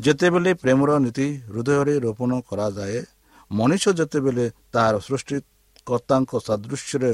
ଯେତେବେଳେ 0.04 0.52
ପ୍ରେମର 0.62 0.90
ନୀତି 1.06 1.28
ହୃଦୟରେ 1.52 1.94
ରୋପଣ 2.06 2.32
କରାଯାଏ 2.50 3.00
ମଣିଷ 3.52 3.84
ଯେତେବେଳେ 4.00 4.46
ତାହାର 4.74 4.96
ସୃଷ୍ଟିକର୍ତ୍ତାଙ୍କ 5.08 6.32
ସଦୃଶ୍ୟରେ 6.48 7.12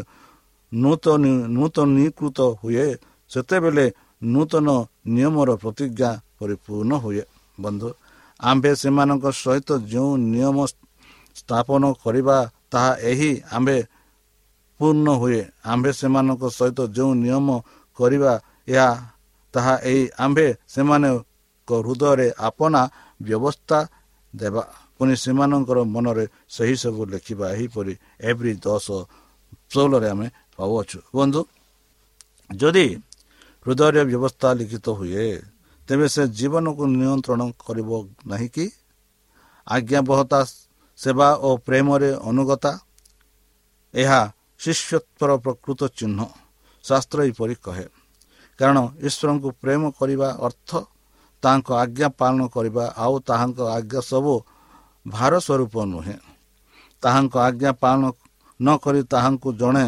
ନୂତନ 0.71 1.23
ନୂତନୀକୃତ 1.55 2.39
ହୁଏ 2.61 2.87
ସେତେବେଳେ 3.31 3.85
ନୂତନ 4.33 4.67
ନିୟମର 5.15 5.49
ପ୍ରତିଜ୍ଞା 5.63 6.09
ପରିପୂର୍ଣ୍ଣ 6.39 6.91
ହୁଏ। 7.03 7.23
ବନ୍ଧୁ 7.57 7.89
ଆମ୍ଭେ 8.39 8.71
ସେମାନଙ୍କ 8.81 9.25
ସହିତ 9.33 9.69
ଯେଉଁ 9.91 10.11
ନିୟମ 10.33 10.57
ସ୍ଥାପନ 11.35 11.83
କରିବା 12.03 12.37
ତାହା 12.71 12.91
ଏହି 13.11 13.31
ଆମ୍ଭେ 13.51 13.77
ପୂର୍ଣ୍ଣ 14.79 15.07
ହୁଏ। 15.21 15.41
ଆମ୍ଭେ 15.65 15.91
ସେମାନଙ୍କ 15.99 16.43
ସହିତ 16.57 16.79
ଯେଉଁ 16.95 17.11
ନିୟମ 17.23 17.47
କରିବା 17.99 18.33
ଏହା 18.67 18.89
ତାହା 19.53 19.73
ଏହି 19.89 20.03
ଆମ୍ଭେ 20.25 20.47
ସେମାନଙ୍କ 20.73 21.69
ହୃଦୟରେ 21.79 22.27
ଆପଣା 22.39 22.81
ବ୍ୟବସ୍ଥା 23.19 23.79
ଦେବା। 24.33 24.63
ପୁଣି 24.97 25.13
ସେମାନଙ୍କର 25.23 25.79
ମନରେ 25.95 26.25
ସେହି 26.49 26.75
ସବୁ 26.83 27.01
ଲେଖିବା 27.13 27.45
ଏହିପରି 27.55 27.93
ଏଭ୍ରି 28.29 28.51
ଦଶ 28.65 28.87
ଷୋହଳରେ 29.71 30.07
ଆମେ 30.13 30.27
ପାଉଅଛୁ। 30.57 30.99
ବନ୍ଧୁ 31.15 31.41
ଯଦି 32.49 32.85
ହୃଦୟରେ 33.65 34.01
ବ୍ୟବସ୍ଥା 34.09 34.47
ଲିଖିତ 34.59 34.85
ହୁଏ 34.99 35.25
ତେବେ 35.87 36.07
ସେ 36.07 36.23
ଜୀବନକୁ 36.37 36.83
ନିୟନ୍ତ୍ରଣ 36.93 37.41
କରିବ 37.65 37.89
ନାହିଁ 38.25 38.49
କି? 38.49 38.65
ଆଜ୍ଞାବହତା 39.67 40.39
ସେବା 40.99 41.29
ଓ 41.39 41.49
ପ୍ରେମରେ 41.57 42.09
ଅନୁଗତା 42.29 42.71
ଏହା 43.93 44.21
ଶିଷ୍ୟତ୍ୱର 44.59 45.31
ପ୍ରକୃତ 45.43 45.81
ଚିହ୍ନ 45.97 46.19
ଶାସ୍ତ୍ର 46.85 47.17
ଏହିପରି 47.23 47.55
କହେ। 47.65 47.85
କାରଣ 48.59 48.77
ଈଶ୍ୱରଙ୍କୁ 48.99 49.49
ପ୍ରେମ 49.61 49.83
କରିବା 49.99 50.29
ଅର୍ଥ 50.39 50.69
ତାହାଙ୍କ 51.43 51.69
ଆଜ୍ଞା 51.73 52.07
ପାଳନ 52.19 52.41
କରିବା 52.47 52.85
ଆଉ 52.97 53.15
ତାହାଙ୍କ 53.29 53.59
ଆଜ୍ଞା 53.77 54.01
ସବୁ 54.01 54.33
ଭାର 55.05 55.33
ସ୍ୱରୂପ 55.39 55.75
ନୁହେଁ। 55.85 56.17
ତାହାଙ୍କ 57.03 57.33
ଆଜ୍ଞା 57.47 57.71
ପାଳନ 57.83 58.03
ନ 58.59 58.67
କରି 58.83 59.01
ତାହାଙ୍କୁ 59.13 59.49
ଜଣେ 59.53 59.87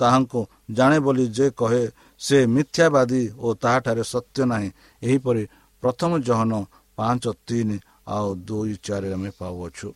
ତାହାଙ୍କୁ 0.00 0.40
ଜାଣେ 0.70 0.98
ବୋଲି 1.00 1.24
ଯେ 1.28 1.46
କହେ 1.50 1.82
ସେ 2.20 2.38
ମିଥ୍ୟାବାଦୀ 2.54 3.22
ଓ 3.38 3.48
ତାହାଠାରେ 3.62 4.04
ସତ୍ୟ 4.12 4.40
ନାହିଁ। 4.52 4.68
ଏହିପରି 5.02 5.42
ପ୍ରଥମ 5.82 6.10
ଜହନ 6.28 6.52
ପାଞ୍ଚ 6.98 7.24
ତିନି 7.46 7.76
ଆଉ 8.14 8.28
ଦୁଇ 8.48 8.74
ଚାରି 8.86 9.08
ଆମେ 9.16 9.30
ପାଉଅଛୁ। 9.40 9.88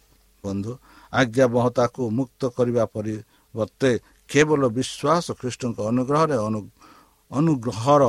ବନ୍ଧୁ 0.44 0.72
ଆଜ୍ଞା 1.12 1.46
ବହତାକୁ 1.54 2.02
ମୁକ୍ତ 2.18 2.42
କରିବା 2.56 2.84
ପରିବର୍ତ୍ତେ 2.94 3.90
କେବଳ 4.30 4.62
ବିଶ୍ୱାସ 4.78 5.26
ଖ୍ରୀଷ୍ଟଙ୍କ 5.40 5.78
ଅନୁଗ୍ରହରେ 5.90 6.37
ଅନୁଗ୍ରହର 7.30 8.02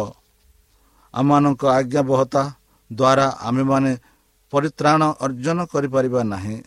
ଆମମାନଙ୍କ 1.13 1.63
ଆଜ୍ଞାବହତା 1.79 2.43
ଦ୍ୱାରା 2.91 3.27
ଆମେମାନେ 3.47 3.91
ପରିତ୍ରାଣ 4.53 5.01
ଅର୍ଜନ 5.25 5.59
କରିପାରିବା 5.73 6.21
ନାହିଁ। 6.33 6.57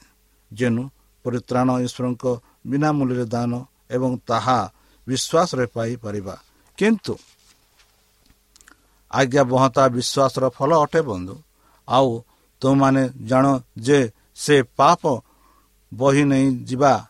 ଯେନୁ 0.50 0.82
ପରିତ୍ରାଣ 1.24 1.68
ଈଶ୍ୱରଙ୍କ 1.87 2.24
ବିନା 2.70 2.88
ମୂଲ୍ୟରେ 2.98 3.24
ଦାନ 3.34 3.52
ଏବଂ 3.96 4.11
ତାହା 4.28 4.58
ବିଶ୍ୱାସରେ 5.06 5.64
ପାଇପାରିବା। 5.76 6.34
କିନ୍ତୁ 6.78 7.14
ଆଜ୍ଞା 9.11 9.42
ବହତା 9.42 9.88
ବିଶ୍ୱାସର 9.88 10.49
ଫଳ 10.49 10.71
ଅଟେ 10.79 11.01
ବନ୍ଧୁ। 11.01 11.42
ଆଉ 11.88 12.23
ତୁମମାନେ 12.61 13.09
ଜାଣ 13.27 13.61
ଯେ 13.79 14.11
ସେ 14.37 14.62
ପାପ 14.62 15.03
ବହି 15.94 16.25
ନେଇ 16.25 16.47
ଯିବା 16.64 17.07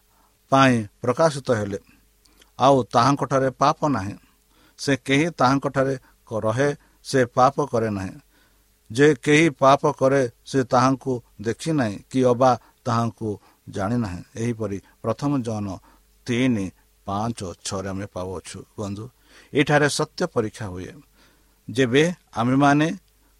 ପାଇଁ 0.50 0.86
ପ୍ରକାଶିତ 1.02 1.50
ହେଲେ। 1.50 1.78
ଆଉ 2.58 2.76
ତାହାଙ୍କଠାରେ 2.84 3.50
ପାପ 3.50 3.78
ନାହିଁ। 3.88 4.14
ସେ 4.78 4.96
କେହି 4.96 5.30
ତାହାଙ୍କଠାରେ 5.30 5.94
ରହେ 6.32 6.76
ସେ 7.04 7.24
ପାପ 7.24 7.66
କରେ 7.66 7.90
ନାହିଁ। 7.90 8.14
ଯେ 8.92 9.14
କେହି 9.14 9.50
ପାପ 9.50 9.92
କରେ 9.92 10.30
ସେ 10.46 10.64
ତାହାଙ୍କୁ 10.64 11.12
ଦେଖି 11.42 11.72
ନାହିଁ 11.72 11.96
କି 12.10 12.20
ଅବା 12.24 12.50
ତାହାଙ୍କୁ 12.84 13.38
ଜାଣିନାହିଁ 13.68 14.22
ଏହିପରି 14.36 14.78
ପ୍ରଥମ 15.02 15.30
ଜନ 15.42 15.66
ତିନି 16.26 16.66
ପାଞ୍ଚ 17.06 17.40
ଛଅରେ 17.64 17.88
ଆମେ 17.88 18.06
ପାଉଅଛୁ 18.06 18.58
ବନ୍ଧୁ। 18.78 19.04
ଏଠାରେ 19.52 19.88
ସତ୍ୟ 19.88 20.26
ପରୀକ୍ଷା 20.26 20.66
ହୁଏ। 20.66 20.92
ଯେବେ 21.68 22.02
ଆମେମାନେ 22.36 22.86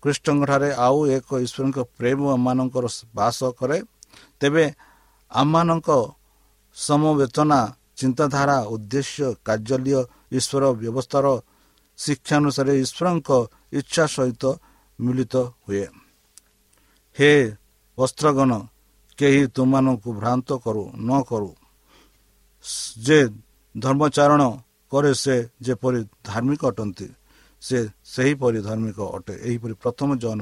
କୃଷ୍ଣଙ୍କଠାରେ 0.02 0.70
ଆଉ 0.86 0.98
ଏକ 1.16 1.28
ଈଶ୍ୱରଙ୍କ 1.44 1.78
ପ୍ରେମ 1.98 2.20
ଆମମାନଙ୍କର 2.36 2.86
ବାସ 3.14 3.38
କରେ 3.58 3.78
ତେବେ 4.40 4.64
ଆମମାନଙ୍କ 5.30 5.88
ସମବେତନା 6.76 7.60
ଚିନ୍ତାଧାରା 7.96 8.56
ଉଦ୍ଦେଶ୍ୟ 8.74 9.26
କାର୍ଯ୍ୟାଳୟ 9.46 10.00
ଈଶ୍ୱର 10.38 10.64
ବ୍ୟବସ୍ଥାର 10.80 11.26
ଶିକ୍ଷାନୁସାରେ 11.98 12.72
ଈଶ୍ୱରଙ୍କ 12.84 13.30
ଇଚ୍ଛା 13.72 14.04
ସହିତ 14.06 14.44
ମିଳିତ 14.98 15.34
ହୁଏ। 15.64 15.84
ହେ 17.16 17.32
ବସ୍ତ୍ରଗଣ 17.98 18.50
କେହି 19.18 19.42
ତୁମମାନଙ୍କୁ 19.54 20.10
ଭ୍ରାନ୍ତ 20.20 20.48
କରୁ 20.64 20.82
ନ 20.98 21.10
କରୁ। 21.28 21.50
ଯେ 22.98 23.18
ଧର୍ମଚାରଣ 23.74 24.42
କରେ 24.92 25.12
ସେ 25.14 25.36
ଯେପରି 25.60 26.00
ଧାର୍ମିକ 26.24 26.62
ଅଟନ୍ତି 26.66 27.06
ସେ 27.62 27.78
ସେହିପରି 28.14 28.58
ଧାର୍ମିକ 28.68 28.98
ଅଟେ। 29.16 29.34
ଏହିପରି 29.48 29.74
ପ୍ରଥମ 29.82 30.08
ଜନ 30.22 30.40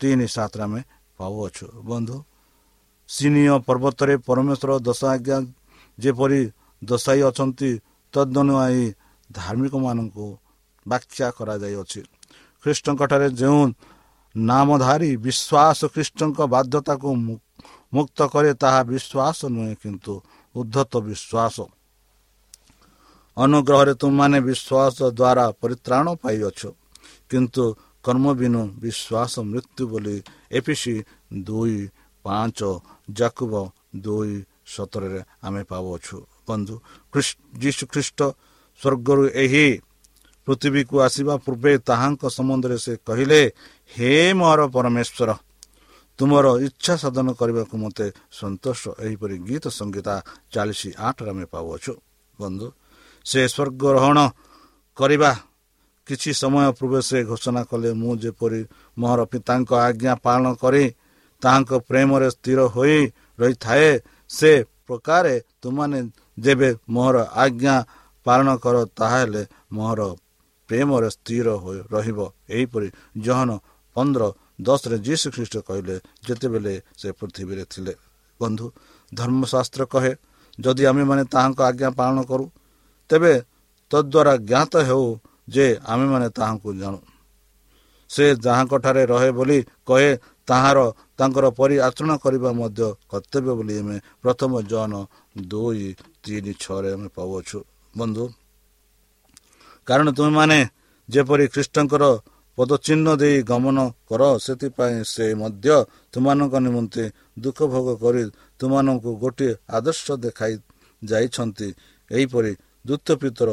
ତିନି 0.00 0.26
ସାତରେ 0.36 0.62
ଆମେ 0.66 0.80
ପାଉଅଛୁ 1.18 1.66
ବନ୍ଧୁ 1.88 2.16
ସିନିୟ 3.08 3.54
ପର୍ବତରେ 3.66 4.14
ପରମେଶ୍ୱର 4.28 4.70
ଦଶ 4.88 5.00
ଆଜ୍ଞା 5.14 5.36
ଯେପରି 5.98 6.40
ଦଶାଇ 6.82 7.20
ଅଛନ୍ତି 7.30 7.70
ତଦନୁଆଇ 8.14 8.82
ଧାର୍ମିକମାନଙ୍କୁ 9.30 10.26
ବ୍ୟାଖ୍ୟା 10.86 11.26
କରାଯାଇଅଛି। 11.38 12.00
ଖ୍ରୀଷ୍ଟଙ୍କଠାରେ 12.64 13.28
ଯେଉଁ 13.40 13.62
ନାମଧାରୀ 14.34 15.10
ବିଶ୍ୱାସ 15.26 15.80
ଖ୍ରୀଷ୍ଟଙ୍କ 15.92 16.38
ବାଧ୍ୟତାକୁ 16.54 17.08
ମୁକ୍ତ 17.94 18.18
କରେ 18.32 18.50
ତାହା 18.62 18.80
ବିଶ୍ୱାସ 18.90 19.38
ନୁହେଁ 19.54 19.74
କିନ୍ତୁ 19.82 20.14
ଉଦ୍ଧତ 20.54 20.92
ବିଶ୍ୱାସ। 21.08 21.56
ଅନୁଗ୍ରହରେ 23.42 23.94
ତୁମମାନେ 24.00 24.38
ବିଶ୍ୱାସ 24.48 24.96
ଦ୍ୱାରା 25.18 25.44
ପରିତ୍ରାଣ 25.62 26.06
ପାଇଅଛ। 26.22 26.60
କିନ୍ତୁ 27.30 27.64
କର୍ମ 28.04 28.24
ବିନୁ 28.40 28.62
ବିଶ୍ୱାସ 28.82 29.32
ମୃତ୍ୟୁ 29.50 29.82
ବୋଲି 29.92 30.16
ଏପିସି 30.58 30.94
ଦୁଇ 31.48 31.76
ପାଞ୍ଚ 32.24 32.58
ଜାକୁବ 33.18 33.52
ଦୁଇ 34.04 34.34
ସତରରେ 34.74 35.20
ଆମେ 35.46 35.62
ପାଉଅଛୁ। 35.70 36.16
ବନ୍ଧୁ 36.48 36.74
ଯୀଶୁ 37.62 37.84
ଖ୍ରୀଷ୍ଟ 37.92 38.20
ସ୍ୱର୍ଗରୁ 38.80 39.24
ଏହି 39.44 39.66
ପୃଥିବୀକୁ 40.46 40.94
ଆସିବା 41.06 41.34
ପୂର୍ବେ 41.44 41.72
ତାହାଙ୍କ 41.88 42.22
ସମ୍ବନ୍ଧରେ 42.36 42.76
ସେ 42.84 42.92
କହିଲେ 43.06 43.40
ହେ 43.94 44.12
ମୋର 44.40 44.60
ପରମେଶ୍ୱର 44.74 45.30
ତୁମର 46.18 46.46
ଇଚ୍ଛା 46.66 46.94
ସାଧନ 47.02 47.28
କରିବାକୁ 47.40 47.74
ମୋତେ 47.84 48.06
ସନ୍ତୋଷ। 48.38 48.82
ଏହିପରି 49.04 49.36
ଗୀତ 49.48 49.64
ସଙ୍ଗୀତା 49.78 50.14
ଚାଳିଶ 50.52 50.80
ଆଠରେ 51.06 51.30
ଆମେ 51.32 51.46
ପାଉଅଛୁ। 51.54 51.92
ବନ୍ଧୁ 52.38 52.66
ସେ 53.26 53.40
ସ୍ୱର୍ଗରୋହଣ 53.46 54.18
କରିବା 54.98 55.32
କିଛି 56.06 56.30
ସମୟ 56.34 56.66
ପୂର୍ବେ 56.78 57.00
ସେ 57.02 57.18
ଘୋଷଣା 57.24 57.62
କଲେ 57.70 57.90
ମୁଁ 57.94 58.12
ଯେପରି 58.22 58.60
ମୋର 58.96 59.20
ପିତାଙ୍କ 59.32 59.70
ଆଜ୍ଞା 59.78 60.12
ପାଳନ 60.24 60.46
କରି 60.62 60.84
ତାହାଙ୍କ 61.42 61.70
ପ୍ରେମରେ 61.88 62.28
ସ୍ଥିର 62.30 62.60
ହୋଇ 62.74 62.98
ରହିଥାଏ 63.38 63.90
ସେ 64.30 64.52
ପ୍ରକାରେ 64.86 65.34
ତୁମାନେ 65.62 65.98
ଯେବେ 66.38 66.68
ମୋର 66.88 67.16
ଆଜ୍ଞା 67.36 67.74
ପାଳନ 68.26 68.48
କର 68.56 68.76
ତାହେଲେ 68.92 69.42
ମୋର 69.72 70.00
ପ୍ରେମରେ 70.68 71.08
ସ୍ଥିର 71.10 71.48
ହୋଇ 71.62 71.78
ରହିବ 71.90 72.18
ଏହିପରି 72.50 72.88
ଜହନ 73.20 73.50
ପନ୍ଦର 73.96 74.22
ଦଶରେ 74.60 74.96
ଯୀଶୁ 74.98 75.26
ଖ୍ରୀଷ୍ଟ 75.34 75.56
କହିଲେ 75.68 75.96
ଯେତେବେଳେ 76.26 76.74
ସେ 76.96 77.08
ପୃଥିବୀରେ 77.18 77.64
ଥିଲେ 77.72 77.94
ବନ୍ଧୁ 78.40 78.66
ଧର୍ମଶାସ୍ତ୍ର 79.12 79.82
କହେ 79.86 80.12
ଯଦି 80.58 80.82
ଆମେମାନେ 80.90 81.22
ତାହାଙ୍କ 81.32 81.60
ଆଜ୍ଞା 81.68 81.88
ପାଳନ 81.98 82.18
କରୁ 82.30 82.44
ତେବେ 83.10 83.32
ତଦ୍ୱାରା 83.90 84.34
ଜ୍ଞାତ 84.50 84.72
ହେଉ 84.88 85.06
ଯେ 85.48 85.66
ଆମେମାନେ 85.92 86.28
ତାହାଙ୍କୁ 86.36 86.70
ଜାଣୁ। 86.80 86.98
ସେ 88.10 88.24
ଯାହାଙ୍କଠାରେ 88.44 89.02
ରହେ 89.12 89.30
ବୋଲି 89.38 89.58
କହେ 89.88 90.10
ତାହାର 90.48 90.78
ତାଙ୍କର 91.18 91.46
ପରି 91.58 91.76
ଆଚରଣ 91.86 92.12
କରିବା 92.24 92.50
ମଧ୍ୟ 92.60 92.86
କର୍ତ୍ତବ୍ୟ 93.10 93.52
ବୋଲି 93.58 93.74
ଆମେ 93.80 93.96
ପ୍ରଥମ 94.22 94.52
ଜନ 94.70 94.92
ଦୁଇ 95.50 95.88
ତିନି 96.22 96.52
ଛଅରେ 96.62 96.88
ଆମେ 96.96 97.08
ପାଉଅଛୁ। 97.16 97.58
ବନ୍ଧୁ 97.94 98.24
କାରଣ 99.88 100.06
ତୁମେମାନେ 100.16 100.58
ଯେପରି 101.08 101.44
ଖ୍ରୀଷ୍ଟଙ୍କର 101.54 102.04
ପଦଚିହ୍ନ 102.58 103.08
ଦେଇ 103.22 103.36
ଗମନ 103.50 103.78
କର 104.08 104.22
ସେଥିପାଇଁ 104.44 104.98
ସେ 105.12 105.24
ମଧ୍ୟ 105.42 105.68
ତୁମମାନଙ୍କ 106.12 106.54
ନିମନ୍ତେ 106.66 107.04
ଦୁଃଖ 107.42 107.58
ଭୋଗ 107.72 107.88
କରି 108.02 108.22
ତୁମମାନଙ୍କୁ 108.60 109.10
ଗୋଟିଏ 109.22 109.52
ଆଦର୍ଶ 109.76 110.06
ଦେଖାଇ 110.24 110.54
ଯାଇଛନ୍ତି। 111.02 111.68
ଏହିପରି 112.10 112.52
ଦ୍ୱିତ 112.84 113.08
ପିତର 113.22 113.50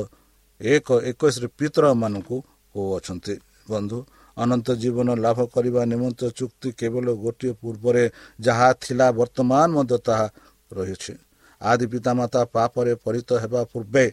ଏକ 0.61 0.87
ଏକୋଇଶରେ 1.09 1.47
ପିତରମାନଙ୍କୁ 1.59 2.35
କହୁଅଛନ୍ତି 2.75 3.33
ବନ୍ଧୁ 3.69 3.97
ଅନନ୍ତ 4.37 4.67
ଜୀବନ 4.81 5.07
ଲାଭ 5.17 5.39
କରିବା 5.53 5.81
ନିମନ୍ତେ 5.91 6.27
ଚୁକ୍ତି 6.39 6.69
କେବଳ 6.79 7.07
ଗୋଟିଏ 7.17 7.53
ପୂର୍ବରେ 7.61 8.03
ଯାହା 8.39 8.69
ଥିଲା 8.81 9.07
ବର୍ତ୍ତମାନ 9.19 9.67
ମଧ୍ୟ 9.75 9.97
ତାହା 10.07 10.27
ରହିଛି 10.71 11.13
ଆଦି 11.61 11.85
ପିତାମାତା 11.87 12.41
ପାପରେ 12.53 12.93
ପରିତ 13.03 13.29
ହେବା 13.43 13.61
ପୂର୍ବେ 13.71 14.05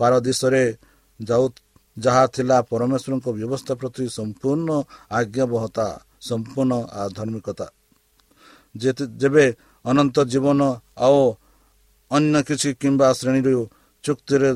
ପାରଦିଶରେ 0.00 0.64
ଯାଉ 1.20 1.44
ଯାହା 1.96 2.24
ଥିଲା 2.26 2.56
ପରମେଶ୍ୱରଙ୍କ 2.64 3.26
ବ୍ୟବସ୍ଥା 3.38 3.74
ପ୍ରତି 3.80 4.04
ସମ୍ପୂର୍ଣ୍ଣ 4.10 4.70
ଆଜ୍ଞାବହତା 5.10 5.86
ସମ୍ପୂର୍ଣ୍ଣ 6.20 6.72
ଆଧର୍ମିକତା 7.02 7.66
ଯେବେ 9.20 9.44
ଅନନ୍ତ 9.84 10.16
ଜୀବନ 10.32 10.60
ଆଉ 10.98 11.20
ଅନ୍ୟ 12.10 12.38
କିଛି 12.48 12.68
କିମ୍ବା 12.80 13.08
ଶ୍ରେଣୀରୁ 13.12 13.62
ଚୁକ୍ତିରେ 14.04 14.50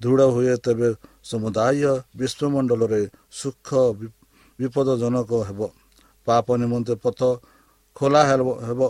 ଦୃଢ଼ 0.00 0.26
ହୁଏ 0.34 0.54
ତେବେ 0.64 0.88
ସମୁଦାୟ 1.30 1.92
ବିଶ୍ୱମଣ୍ଡଳରେ 2.18 3.02
ସୁଖ 3.38 3.68
ବିପଦଜନକ 4.58 5.30
ହେବ। 5.48 5.60
ପାପ 6.26 6.46
ନିମନ୍ତେ 6.62 6.94
ପଥ 7.04 7.20
ଖୋଲା 7.96 8.22
ହେବ 8.28 8.80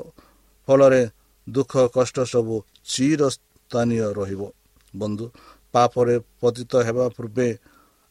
ଫଳରେ 0.69 1.03
ଦୁଃଖ 1.47 1.73
କଷ୍ଟ 1.97 2.17
ସବୁ 2.33 2.55
ଚିରସ୍ଥାନୀୟ 2.91 4.07
ରହିବ। 4.19 4.43
ବନ୍ଧୁ 4.95 5.27
ପାପରେ 5.75 6.15
ପତିତ 6.41 6.73
ହେବା 6.87 7.07
ପୂର୍ବେ 7.17 7.49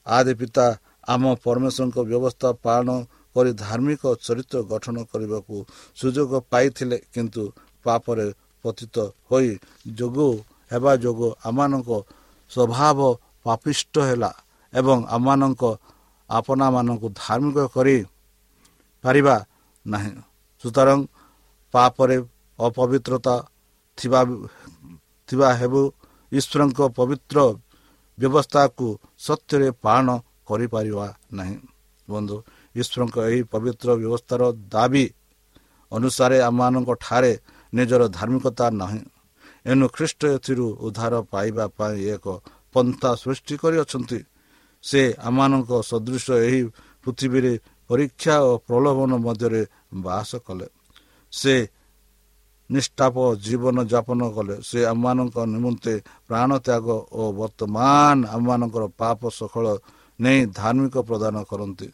ଆଦି 0.07 0.33
ପିତା 0.39 0.65
ଆମ 1.13 1.23
ପରମେଶ୍ୱରଙ୍କ 1.45 1.97
ବ୍ୟବସ୍ଥା 2.11 2.49
ପାଳନ 2.65 2.89
କରି 3.35 3.51
ଧାର୍ମିକ 3.63 4.03
ଚରିତ୍ର 4.25 4.57
ଗଠନ 4.71 4.97
କରିବାକୁ 5.11 5.55
ସୁଯୋଗ 5.97 6.31
ପାଇଥିଲେ 6.51 6.97
କିନ୍ତୁ 7.13 7.43
ପାପରେ 7.85 8.27
ପତିତ 8.65 8.95
ହୋଇ 9.29 9.49
ଯୋଗ 9.99 10.17
ହେବା 10.71 10.91
ଯୋଗୁଁ 11.03 11.29
ଆମମାନଙ୍କ 11.47 11.89
ସ୍ୱଭାବ 12.51 12.99
ପାପିଷ୍ଟ 13.45 13.93
ହେଲା 14.07 14.31
ଏବଂ 14.73 14.97
ଆମମାନଙ୍କ 15.15 15.63
ଆପଣାମାନଙ୍କୁ 16.29 17.07
ଧାର୍ମିକ 17.21 17.57
କରି 17.75 17.97
ପାରିବା 19.03 19.35
ନାହିଁ। 19.85 20.13
ସୁତରାଂ 20.63 20.99
ପାପରେ 21.73 22.17
ଅପବିତ୍ରତା 22.59 23.35
ଥିବା 23.97 24.21
ଥିବା 25.29 25.47
ହେବୁ 25.59 25.81
ଈଶ୍ୱରଙ୍କ 26.31 26.79
ପବିତ୍ର 26.97 27.37
ବ୍ୟବସ୍ଥାକୁ 28.17 28.85
ସତ୍ୟରେ 29.25 29.69
ପାଳନ 29.85 30.07
କରିପାରିବା 30.47 31.07
ନାହିଁ। 31.37 31.57
ବନ୍ଧୁ 32.07 32.35
ଈଶ୍ୱରଙ୍କ 32.75 33.15
ଏହି 33.29 33.41
ପବିତ୍ର 33.53 33.87
ବ୍ୟବସ୍ଥାର 34.01 34.41
ଦାବି 34.73 35.05
ଅନୁସାରେ 35.91 36.37
ଆମମାନଙ୍କ 36.49 36.89
ଠାରେ 37.05 37.33
ନିଜର 37.73 38.01
ଧାର୍ମିକତା 38.17 38.65
ନାହିଁ। 38.81 39.01
ଏଣୁ 39.67 39.85
ଖ୍ରୀଷ୍ଟ 39.95 40.21
ଏଥିରୁ 40.35 40.65
ଉଦ୍ଧାର 40.85 41.13
ପାଇବା 41.33 41.65
ପାଇଁ 41.77 41.97
ଏକ 42.15 42.25
ପନ୍ଥା 42.73 43.09
ସୃଷ୍ଟି 43.23 43.55
କରିଅଛନ୍ତି 43.61 44.19
ସେ 44.83 45.01
ଆମମାନଙ୍କ 45.27 45.71
ସଦୃଶ 45.91 46.25
ଏହି 46.47 46.61
ପୃଥିବୀରେ 47.03 47.53
ପରୀକ୍ଷା 47.89 48.35
ଓ 48.49 48.51
ପ୍ରଲୋଭନ 48.67 49.11
ମଧ୍ୟରେ 49.25 49.61
ବାସ 50.05 50.29
କଲେ। 50.47 50.67
ସେ 51.33 51.55
ନିଷ୍ଠାପ 52.69 53.15
ଜୀବନ 53.45 53.77
ଯାପନ 53.91 54.21
କଲେ। 54.35 54.55
ସେ 54.69 54.79
ଆମମାନଙ୍କ 54.85 55.37
ନିମନ୍ତେ 55.53 55.93
ପ୍ରାଣ 56.27 56.49
ତ୍ୟାଗ 56.65 56.87
ଓ 57.11 57.21
ବର୍ତ୍ତମାନ 57.39 58.15
ଆମମାନଙ୍କର 58.35 58.83
ପାପ 59.01 59.19
ସଫଳ 59.39 59.65
ନେଇ 60.19 60.39
ଧାର୍ମିକ 60.59 60.95
ପ୍ରଦାନ 61.09 61.35
କରନ୍ତି। 61.49 61.87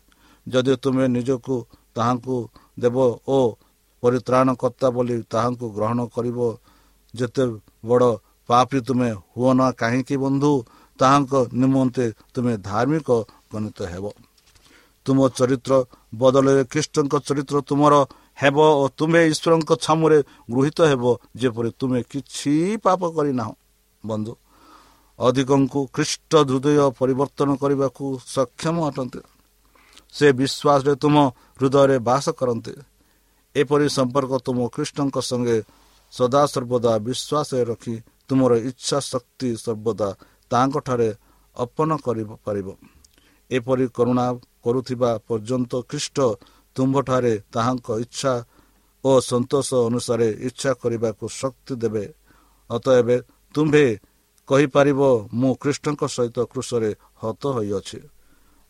ଯଦି 0.48 0.74
ତୁମେ 0.84 1.06
ନିଜକୁ 1.16 1.56
ତାହାଙ୍କୁ 1.96 2.36
ଦେବ 2.80 2.98
ଓ 3.28 3.40
ପରିତ୍ରାଣକର୍ତ୍ତା 4.04 4.88
ବୋଲି 4.96 5.18
ତାହାଙ୍କୁ 5.34 5.66
ଗ୍ରହଣ 5.78 6.00
କରିବ 6.16 6.40
ଯେତେ 7.14 7.44
ବଡ଼ 7.86 8.10
ପାପି 8.50 8.80
ତୁମେ 8.88 9.10
ହୁଅ 9.34 9.52
ନା 9.58 9.68
କାହିଁକି 9.82 10.16
ବନ୍ଧୁ 10.26 10.52
ତାହାଙ୍କ 11.00 11.34
ନିମନ୍ତେ 11.62 12.06
ତୁମେ 12.34 12.54
ଧାର୍ମିକ 12.70 13.10
ଗଣିତ 13.52 13.80
ହେବ। 13.94 14.06
ତୁମ 15.06 15.20
ଚରିତ୍ର 15.38 15.74
ବଦଳରେ 16.16 16.64
ଖ୍ରୀଷ୍ଟଙ୍କ 16.72 17.14
ଚରିତ୍ର 17.28 17.56
ତୁମର 17.70 17.94
ହେବ 18.42 18.58
ଓ 18.82 18.84
ତୁମେ 18.98 19.22
ଈଶ୍ୱରଙ୍କ 19.32 19.72
ଛାମୁରେ 19.86 20.20
ଗୃହୀତ 20.52 20.80
ହେବ 20.92 21.04
ଯେପରି 21.40 21.70
ତୁମେ 21.80 22.00
କିଛି 22.12 22.54
ପାପ 22.86 23.02
କରିନାହ। 23.16 23.50
ବନ୍ଧୁ 24.04 24.34
ଅଧିକଙ୍କୁ 25.20 25.80
ଖ୍ରୀଷ୍ଟ 25.96 26.32
ହୃଦୟ 26.50 26.80
ପରିବର୍ତ୍ତନ 27.00 27.50
କରିବାକୁ 27.62 28.04
ସକ୍ଷମ 28.28 28.76
ଅଟନ୍ତି। 28.90 29.22
ସେ 30.16 30.28
ବିଶ୍ୱାସରେ 30.40 30.94
ତୁମ 31.04 31.16
ହୃଦୟରେ 31.58 31.98
ବାସ 32.08 32.26
କରନ୍ତି। 32.40 32.74
ଏପରି 33.56 33.88
ସମ୍ପର୍କ 33.98 34.32
ତୁମ 34.46 34.58
ଖ୍ରୀଷ୍ଟଙ୍କ 34.74 35.16
ସଙ୍ଗେ 35.30 35.58
ସଦାସର୍ବଦା 36.14 36.94
ବିଶ୍ୱାସରେ 37.08 37.64
ରଖି 37.72 37.96
ତୁମର 38.28 38.52
ଇଚ୍ଛା 38.70 38.98
ଶକ୍ତି 39.12 39.50
ସର୍ବଦା 39.64 40.10
ତାଙ୍କଠାରେ 40.52 41.10
ଅର୍ପଣ 41.56 41.90
କରିପାରିବ 42.06 42.68
ଏପରି 43.52 43.86
କରୁଣା 43.98 44.26
କରୁଥିବା 44.64 45.12
ପର୍ଯ୍ୟନ୍ତ 45.28 45.72
ଖ୍ରୀଷ୍ଟ 45.90 46.18
ତୁମ୍ଭଠାରେ 46.76 47.34
ତାହାଙ୍କ 47.54 47.88
ଇଚ୍ଛା 48.06 48.34
ଓ 49.04 49.12
ସନ୍ତୋଷ 49.30 49.70
ଅନୁସାରେ 49.90 50.28
ଇଚ୍ଛା 50.48 50.72
କରିବାକୁ 50.82 51.26
ଶକ୍ତି 51.42 51.74
ଦେବେ। 51.76 52.06
ଅତଏବ 52.70 53.10
ତୁମ୍ଭେ 53.56 53.86
କହିପାରିବ 54.50 55.00
ମୁଁ 55.40 55.52
ଖ୍ରୀଷ୍ଟଙ୍କ 55.62 56.02
ସହିତ 56.16 56.38
କୃଷରେ 56.52 56.92
ହତ 57.22 57.44
ହୋଇଅଛି। 57.56 58.00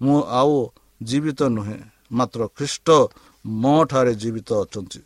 ମୁଁ 0.01 0.17
ଆଉ 0.39 0.55
ଜୀବିତ 1.03 1.41
ନୁହେଁ 1.55 1.79
ମାତ୍ର 2.11 2.41
ଖ୍ରୀଷ୍ଟ 2.57 2.87
ମୋ 3.45 3.75
ଠାରେ 3.85 4.13
ଜୀବିତ 4.15 4.49
ଅଛନ୍ତି। 4.63 5.01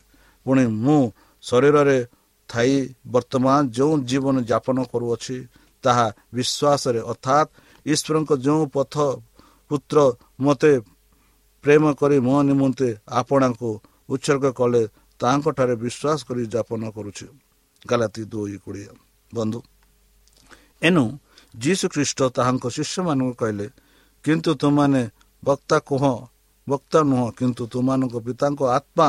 ପୁଣି 0.45 0.63
ମୁଁ 0.85 0.99
ଶରୀରରେ 1.43 1.99
ଥାଇ 2.49 2.73
ବର୍ତ୍ତମାନ 3.11 3.59
ଯେଉଁ 3.69 3.93
ଜୀବନ 4.09 4.35
ଯାପନ 4.49 4.77
କରୁଅଛି 4.91 5.37
ତାହା 5.83 6.07
ବିଶ୍ୱାସରେ 6.35 6.99
ଅର୍ଥାତ୍ 7.11 7.49
ଈଶ୍ୱରଙ୍କ 7.85 8.31
ଯେଉଁ 8.45 8.63
ପଥ 8.75 8.95
ପୁତ୍ର 9.71 9.97
ମୋତେ 10.39 10.73
ପ୍ରେମ 11.63 11.83
କରି 11.99 12.17
ମୋ 12.19 12.35
ନିମନ୍ତେ 12.49 12.89
ଆପଣାଙ୍କୁ 13.11 13.69
ଉତ୍ସର୍ଗ 14.09 14.45
କଲେ 14.59 14.83
ତାହାଙ୍କଠାରେ 15.19 15.75
ବିଶ୍ୱାସ 15.83 16.19
କରି 16.27 16.43
ଯାପନ 16.53 16.81
କରୁଛି। 16.95 17.27
ଗାଲାତି 17.85 18.21
ଦୁଇ 18.31 18.55
କୋଡ଼ିଏ। 18.63 18.91
ବନ୍ଧୁ 19.31 19.59
ଏଣୁ 20.81 21.03
ଯୀଶୁ 21.53 21.85
ଖ୍ରୀଷ୍ଟ 21.93 22.19
ତାହାଙ୍କ 22.37 22.65
ଶିଷ୍ୟମାନଙ୍କୁ 22.75 23.33
କହିଲେ 23.41 23.67
କିନ୍ତୁ 24.25 24.51
ତୁମାନେ 24.61 25.01
ବକ୍ତା 25.43 25.77
କୁହ 25.89 26.03
ବକ୍ତା 26.67 26.99
ନୁହଁ 27.09 27.27
କିନ୍ତୁ 27.39 27.63
ତୁମାନଙ୍କ 27.73 28.15
ପିତାଙ୍କ 28.27 28.61
ଆତ୍ମା 28.77 29.07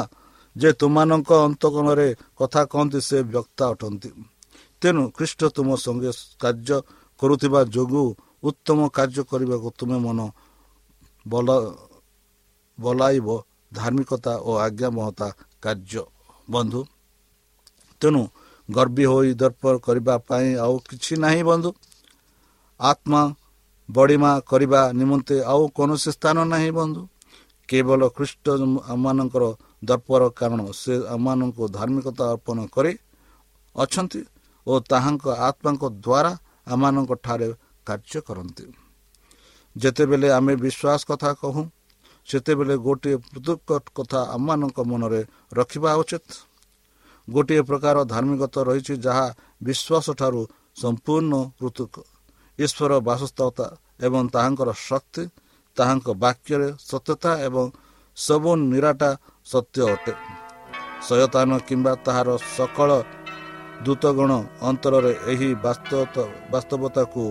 ଯେ 0.60 0.70
ତୁମାନଙ୍କ 0.80 1.30
ଅନ୍ତକୋଣରେ 1.46 2.08
କଥା 2.38 2.62
କହନ୍ତି 2.72 3.00
ସେ 3.08 3.18
ବକ୍ତା 3.34 3.64
ଅଟନ୍ତି। 3.72 4.10
ତେଣୁ 4.82 5.02
ଖ୍ରୀଷ୍ଟ 5.16 5.40
ତୁମ 5.56 5.68
ସଙ୍ଗେ 5.84 6.10
କାର୍ଯ୍ୟ 6.42 6.76
କରୁଥିବା 7.20 7.60
ଯୋଗୁଁ 7.74 8.06
ଉତ୍ତମ 8.48 8.78
କାର୍ଯ୍ୟ 8.96 9.22
କରିବାକୁ 9.30 9.68
ତୁମେ 9.78 9.98
ମନ 10.04 10.18
ବଲ 11.26 11.48
ବଲାଇବ 12.78 13.28
ଧାର୍ମିକତା 13.72 14.32
ଓ 14.48 14.50
ଆଜ୍ଞାବହତା 14.66 15.28
କାର୍ଯ୍ୟ। 15.64 16.02
ବନ୍ଧୁ 16.48 16.80
ତେଣୁ 18.00 18.22
ଗର୍ବୀ 18.68 19.04
ହୋଇ 19.12 19.30
ଦର୍ପ 19.34 19.62
କରିବା 19.86 20.14
ପାଇଁ 20.28 20.48
ଆଉ 20.64 20.74
କିଛି 20.88 21.14
ନାହିଁ 21.24 21.42
ବନ୍ଧୁ। 21.50 21.70
ଆତ୍ମା 22.80 23.22
ବଡ଼ିମା 23.88 24.32
କରିବା 24.50 24.80
ନିମନ୍ତେ 24.92 25.36
ଆଉ 25.52 25.62
କୌଣସି 25.76 26.10
ସ୍ଥାନ 26.16 26.36
ନାହିଁ 26.52 26.70
ବନ୍ଧୁ। 26.78 27.02
କେବଳ 27.68 28.00
ଖ୍ରୀଷ୍ଟ 28.16 28.44
ଆମମାନଙ୍କର 28.92 29.44
ଦର୍ପର 29.82 30.22
କାରଣ 30.38 30.60
ସେ 30.72 30.94
ଆମମାନଙ୍କୁ 31.14 31.64
ଧାର୍ମିକତା 31.76 32.24
ଅର୍ପଣ 32.34 32.58
କରି 32.74 32.92
ଅଛନ୍ତି 33.76 34.20
ଓ 34.66 34.72
ତାହାଙ୍କ 34.90 35.24
ଆତ୍ମାଙ୍କ 35.48 35.84
ଦ୍ୱାରା 36.04 36.32
ଆମମାନଙ୍କ 36.72 37.12
ଠାରେ 37.24 37.48
କାର୍ଯ୍ୟ 37.86 38.20
କରନ୍ତି। 38.28 38.64
ଯେତେବେଳେ 39.76 40.28
ଆମେ 40.38 40.52
ବିଶ୍ୱାସ 40.64 41.00
କଥା 41.10 41.30
କହୁ 41.40 41.62
ସେତେବେଳେ 42.28 42.74
ଗୋଟିଏ 42.86 43.16
ପୃଥକ 43.32 43.68
କଥା 43.96 44.20
ଆମମାନଙ୍କ 44.34 44.78
ମନରେ 44.90 45.20
ରଖିବା 45.52 45.90
ଉଚିତ। 46.02 46.26
ଗୋଟିଏ 47.28 47.62
ପ୍ରକାର 47.68 47.96
ଧାର୍ମିକତା 48.12 48.60
ରହିଛି 48.68 48.94
ଯାହା 49.06 49.26
ବିଶ୍ୱାସ 49.62 50.06
ଠାରୁ 50.20 50.42
ସମ୍ପୂର୍ଣ୍ଣ 50.76 51.32
ପୃଥକ। 51.58 51.94
ଈଶ୍ୱର 52.58 52.92
ବାସସ୍ଥଳତା 53.08 53.66
ଏବଂ 54.06 54.22
ତାହାଙ୍କର 54.34 54.70
ଶକ୍ତି 54.88 55.22
ତାହାଙ୍କ 55.76 56.06
ବାକ୍ୟରେ 56.24 56.68
ସତ୍ୟତା 56.80 57.30
ଏବଂ 57.46 57.66
ସବୁ 58.16 58.50
ନିରାଟା 58.72 59.10
ସତ୍ୟ 59.50 59.80
ଅଟେ। 59.94 60.12
ସୟତାନ 61.08 61.50
କିମ୍ବା 61.68 61.92
ତାହାର 62.06 62.28
ସକଳ 62.56 62.90
ଦୂତଗଣ 63.86 64.30
ଅନ୍ତରରେ 64.68 65.12
ଏହି 65.32 65.48
ବାସ୍ତବତାକୁ 66.52 67.22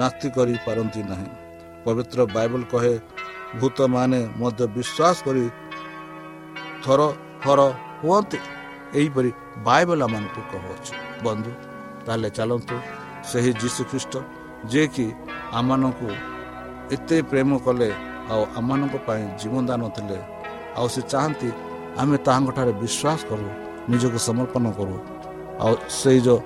ନାସ୍ତି 0.00 0.28
କରିପାରନ୍ତି 0.36 1.00
ନାହିଁ। 1.10 1.30
ପବିତ୍ର 1.84 2.18
ବାଇବଲ 2.36 2.62
କହେ 2.72 2.94
ଭୂତମାନେ 3.60 4.20
ମଧ୍ୟ 4.40 4.64
ବିଶ୍ୱାସ 4.76 5.16
କରି 5.26 5.44
ଥର 6.84 7.00
ଥର 7.42 7.60
ହୁଅନ୍ତି। 8.02 8.38
ଏହିପରି 8.98 9.30
ବାଇବଲ 9.66 9.98
ଆମମାନଙ୍କୁ 10.06 10.42
କହୁଅଛି। 10.52 10.92
ବନ୍ଧୁ 11.24 11.52
ତାହେଲେ 12.04 12.28
ଚାଲନ୍ତୁ 12.38 12.76
ସେହି 13.30 13.50
ଯୀଶୁଖ୍ରୀଷ୍ଟ 13.62 14.14
ଯିଏକି 14.70 15.06
ଆମମାନଙ୍କୁ 15.58 16.08
ଏତେ 16.94 17.16
ପ୍ରେମ 17.30 17.50
କଲେ 17.66 17.88
ଆଉ 18.32 18.42
ଆମମାନଙ୍କ 18.58 18.94
ପାଇଁ 19.06 19.22
ଜୀବନଦାନ 19.40 19.82
ଥିଲେ 19.96 20.18
ଆଉ 20.78 20.86
ସେ 20.94 21.00
ଚାହାନ୍ତି 21.12 21.48
ଆମେ 22.00 22.16
ତାହାଙ୍କଠାରେ 22.26 22.72
ବିଶ୍ୱାସ 22.82 23.20
କରୁ 23.30 23.46
ନିଜକୁ 23.90 24.18
ସମର୍ପଣ 24.28 24.64
କରୁ। 24.78 24.96
ଆଉ 25.64 25.72
ସେଇ 26.00 26.18
ଯେଉଁ 26.26 26.40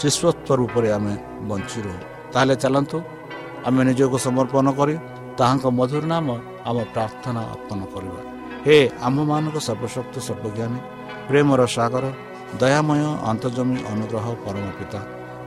ଶିଶ୍ୱତ୍ୱ 0.00 0.56
ରୂପରେ 0.60 0.88
ଆମେ 0.96 1.14
ବଞ୍ଚି 1.48 1.78
ରହୁ। 1.84 2.00
ତାହେଲେ 2.32 2.54
ଚାଲନ୍ତୁ 2.62 2.98
ଆମେ 3.66 3.80
ନିଜକୁ 3.88 4.16
ସମର୍ପଣ 4.26 4.66
କରି 4.78 4.94
ତାହାଙ୍କ 5.38 5.64
ମଧୁର 5.78 6.04
ନାମ 6.12 6.26
ଆମ 6.68 6.76
ପ୍ରାର୍ଥନା 6.94 7.42
ଅର୍ପଣ 7.54 7.80
କରିବା। 7.92 8.20
ହେ 8.64 8.76
ଆମମାନଙ୍କ 9.06 9.56
ସର୍ବଶକ୍ତି 9.68 10.20
ସର୍ବଜ୍ଞାନୀ 10.28 10.80
ପ୍ରେମର 11.28 11.60
ସାଗର 11.76 12.04
ଦୟାମୟ 12.60 13.00
ଅନ୍ତର୍ଜମୀ 13.30 13.78
ଅନୁଗ୍ରହ 13.92 14.26
ପରମ 14.44 14.66
ପିତା 14.78 15.00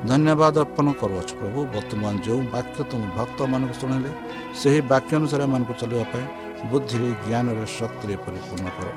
ଧନ୍ୟବାଦ 0.09 0.55
ଅର୍ପଣ 0.65 0.87
କରୁଅଛୁ 1.01 1.33
ପ୍ରଭୁ। 1.39 1.59
ବର୍ତ୍ତମାନ 1.75 2.13
ଯେଉଁ 2.25 2.41
ବାକ୍ୟ 2.55 2.79
ତୁମ 2.89 3.01
ଭକ୍ତମାନଙ୍କୁ 3.17 3.75
ଶୁଣିଲେ 3.81 4.11
ସେହି 4.59 4.79
ବାକ୍ୟ 4.91 5.11
ଅନୁସାରେ 5.19 5.43
ଏମାନଙ୍କୁ 5.47 5.73
ଚଳିବା 5.81 6.05
ପାଇଁ 6.11 6.25
ବୁଦ୍ଧିରେ 6.69 7.09
ଜ୍ଞାନରେ 7.23 7.65
ଶକ୍ତିରେ 7.77 8.15
ପରିପୂର୍ଣ୍ଣ 8.25 8.67
କର। 8.77 8.87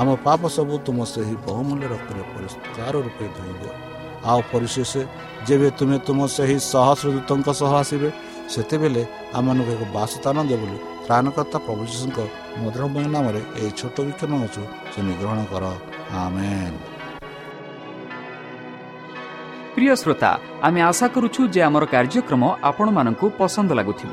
ଆମ 0.00 0.08
ପାପ 0.26 0.42
ସବୁ 0.56 0.74
ତୁମ 0.86 0.98
ସେହି 1.12 1.34
ବହୁମୂଲ୍ୟ 1.46 1.86
ରକ୍ତରେ 1.92 2.22
ପରିଷ୍କାର 2.32 2.94
ରୂପେ 3.06 3.26
ଧୋଇ 3.36 3.54
ଦିଅ 3.60 3.74
ଆଉ 4.30 4.40
ପରିଶେଷ 4.52 4.92
ଯେବେ 5.48 5.68
ତୁମେ 5.78 5.96
ତୁମ 6.06 6.18
ସେହି 6.36 6.56
ସହସ୍ର 6.72 7.06
ଦୂତଙ୍କ 7.16 7.48
ସହ 7.60 7.72
ଆସିବେ 7.82 8.08
ସେତେବେଳେ 8.52 9.02
ଆମମାନଙ୍କୁ 9.38 9.70
ଏକ 9.76 9.82
ବାସସ୍ଥାନ 9.96 10.36
ଦେବ 10.50 10.60
ବୋଲି 10.62 10.78
ପ୍ରାଣକର୍ତ୍ତା 11.06 11.58
ପ୍ରଭୁ 11.66 11.82
ଶିଶୁଙ୍କ 11.90 12.18
ମଧୁରମୟ 12.62 13.06
ନାମରେ 13.14 13.40
ଏହି 13.60 13.70
ଛୋଟ 13.80 13.96
ବିକ୍ଷମ 14.06 14.32
ଅଛୁ 14.46 14.62
ସେ 14.92 14.98
ନିଗ୍ରହଣ 15.08 15.40
କର। 15.52 15.64
ପ୍ରିୟ 19.74 19.94
ଶ୍ରୋତା 20.02 20.30
ଆମେ 20.66 20.80
ଆଶା 20.90 21.06
କରୁଛୁ 21.14 21.40
ଯେ 21.54 21.60
ଆମର 21.68 21.84
କାର୍ଯ୍ୟକ୍ରମ 21.94 22.42
ଆପଣମାନଙ୍କୁ 22.70 23.26
ପସନ୍ଦ 23.40 23.70
ଲାଗୁଥିବ। 23.78 24.12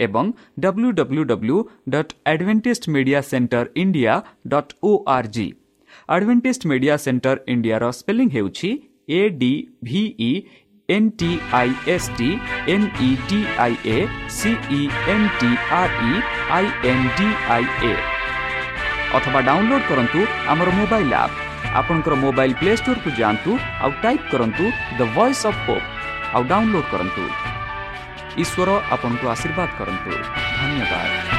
ଏବଂ 0.00 0.32
W 0.60 0.90
W 0.92 1.22
W 1.30 1.56
dot 1.88 2.12
Adventist 2.32 2.84
media 2.96 3.20
centre 3.30 3.64
India 3.82 4.14
dot 4.52 4.72
O 4.82 4.92
R 5.14 5.30
G 5.36 5.46
Adventist 6.08 6.62
media 6.72 6.96
centre 7.04 7.36
ଇଣ୍ଡିଆର 7.54 7.84
ସ୍ପେଲିଂ 7.98 8.28
ହେଉଛି 8.34 8.70
A 9.10 9.22
D 9.40 9.52
V E 9.84 10.30
N 10.88 11.08
T 11.20 11.30
I 11.52 11.70
S 11.94 12.10
T 12.18 12.28
N 12.74 12.84
E 13.00 13.08
T 13.28 13.38
I 13.58 13.72
A 13.86 13.96
C E 14.34 14.82
N 15.14 15.26
T 15.40 15.50
R 15.78 15.96
E 16.04 16.12
I 16.50 16.68
N 16.90 17.08
D 17.16 17.28
I 17.54 17.64
A 17.90 17.94
ଅଥବା 19.16 19.40
download 19.48 19.84
କରନ୍ତୁ 19.90 20.20
ଆମର 20.52 20.68
mobile 20.78 21.12
app 21.16 21.34
ଆପଣଙ୍କର 21.74 22.14
mobile 22.22 22.54
play 22.60 22.72
ଷ୍ଟୋରକୁ 22.76 23.10
ଯାଆନ୍ତୁ 23.20 23.50
ଆଉ 23.82 23.90
type 24.04 24.30
କରନ୍ତୁ 24.32 24.64
the 24.98 25.00
voice 25.16 25.44
of 25.50 25.60
hope 25.66 25.86
ଆଉ 26.34 26.42
download 26.52 26.88
କରନ୍ତୁ 26.92 27.24
ଈଶ୍ୱର 28.36 28.70
ଆପଣଙ୍କୁ 28.94 29.26
ଆଶୀର୍ବାଦ 29.34 29.68
କରନ୍ତୁ 29.78 30.10
ଧନ୍ୟବାଦ 30.58 31.36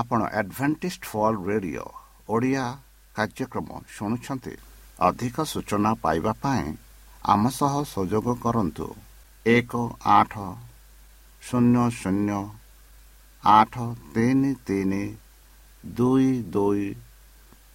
ଆପଣ 0.00 0.20
ଆଡଭେଣ୍ଟିସ୍ଟ 0.40 1.02
ଫଲ୍ 1.04 1.38
ରେଡିଓ 1.48 1.84
ଓଡ଼ିଆ 2.28 2.64
କାର୍ଯ୍ୟକ୍ରମ 3.16 3.68
ଶୁଣୁଛନ୍ତି 3.94 4.54
ଅଧିକ 5.04 5.44
ସୂଚନା 5.52 5.92
ପାଇବା 6.02 6.32
ପାଇଁ 6.42 6.66
ଆମ 7.24 7.42
ସହ 7.58 7.74
ସଂଯୋଗ 7.92 8.34
କରନ୍ତୁ। 8.42 8.86
ଏକ 9.46 9.72
ଆଠ 10.12 10.34
ଶୂନ୍ୟ 11.42 11.86
ଶୂନ୍ୟ 12.00 12.38
ଆଠ 13.44 13.74
ତିନି 14.14 14.52
ତିନି 14.66 15.02
ଦୁଇ 15.84 16.28
ଦୁଇ 16.54 16.84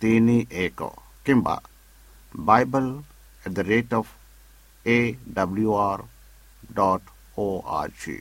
ତିନି 0.01 0.37
ଏକ 0.65 0.89
କିମ୍ବା 1.25 1.55
bible 2.45 2.91
at 3.43 3.53
the 3.55 3.67
rate 3.71 3.93
of 3.93 4.15
A 4.85 4.97
W 5.35 5.77
R 5.81 6.03
dot 6.73 7.13
O 7.37 7.47
R 7.79 7.93
G 8.01 8.17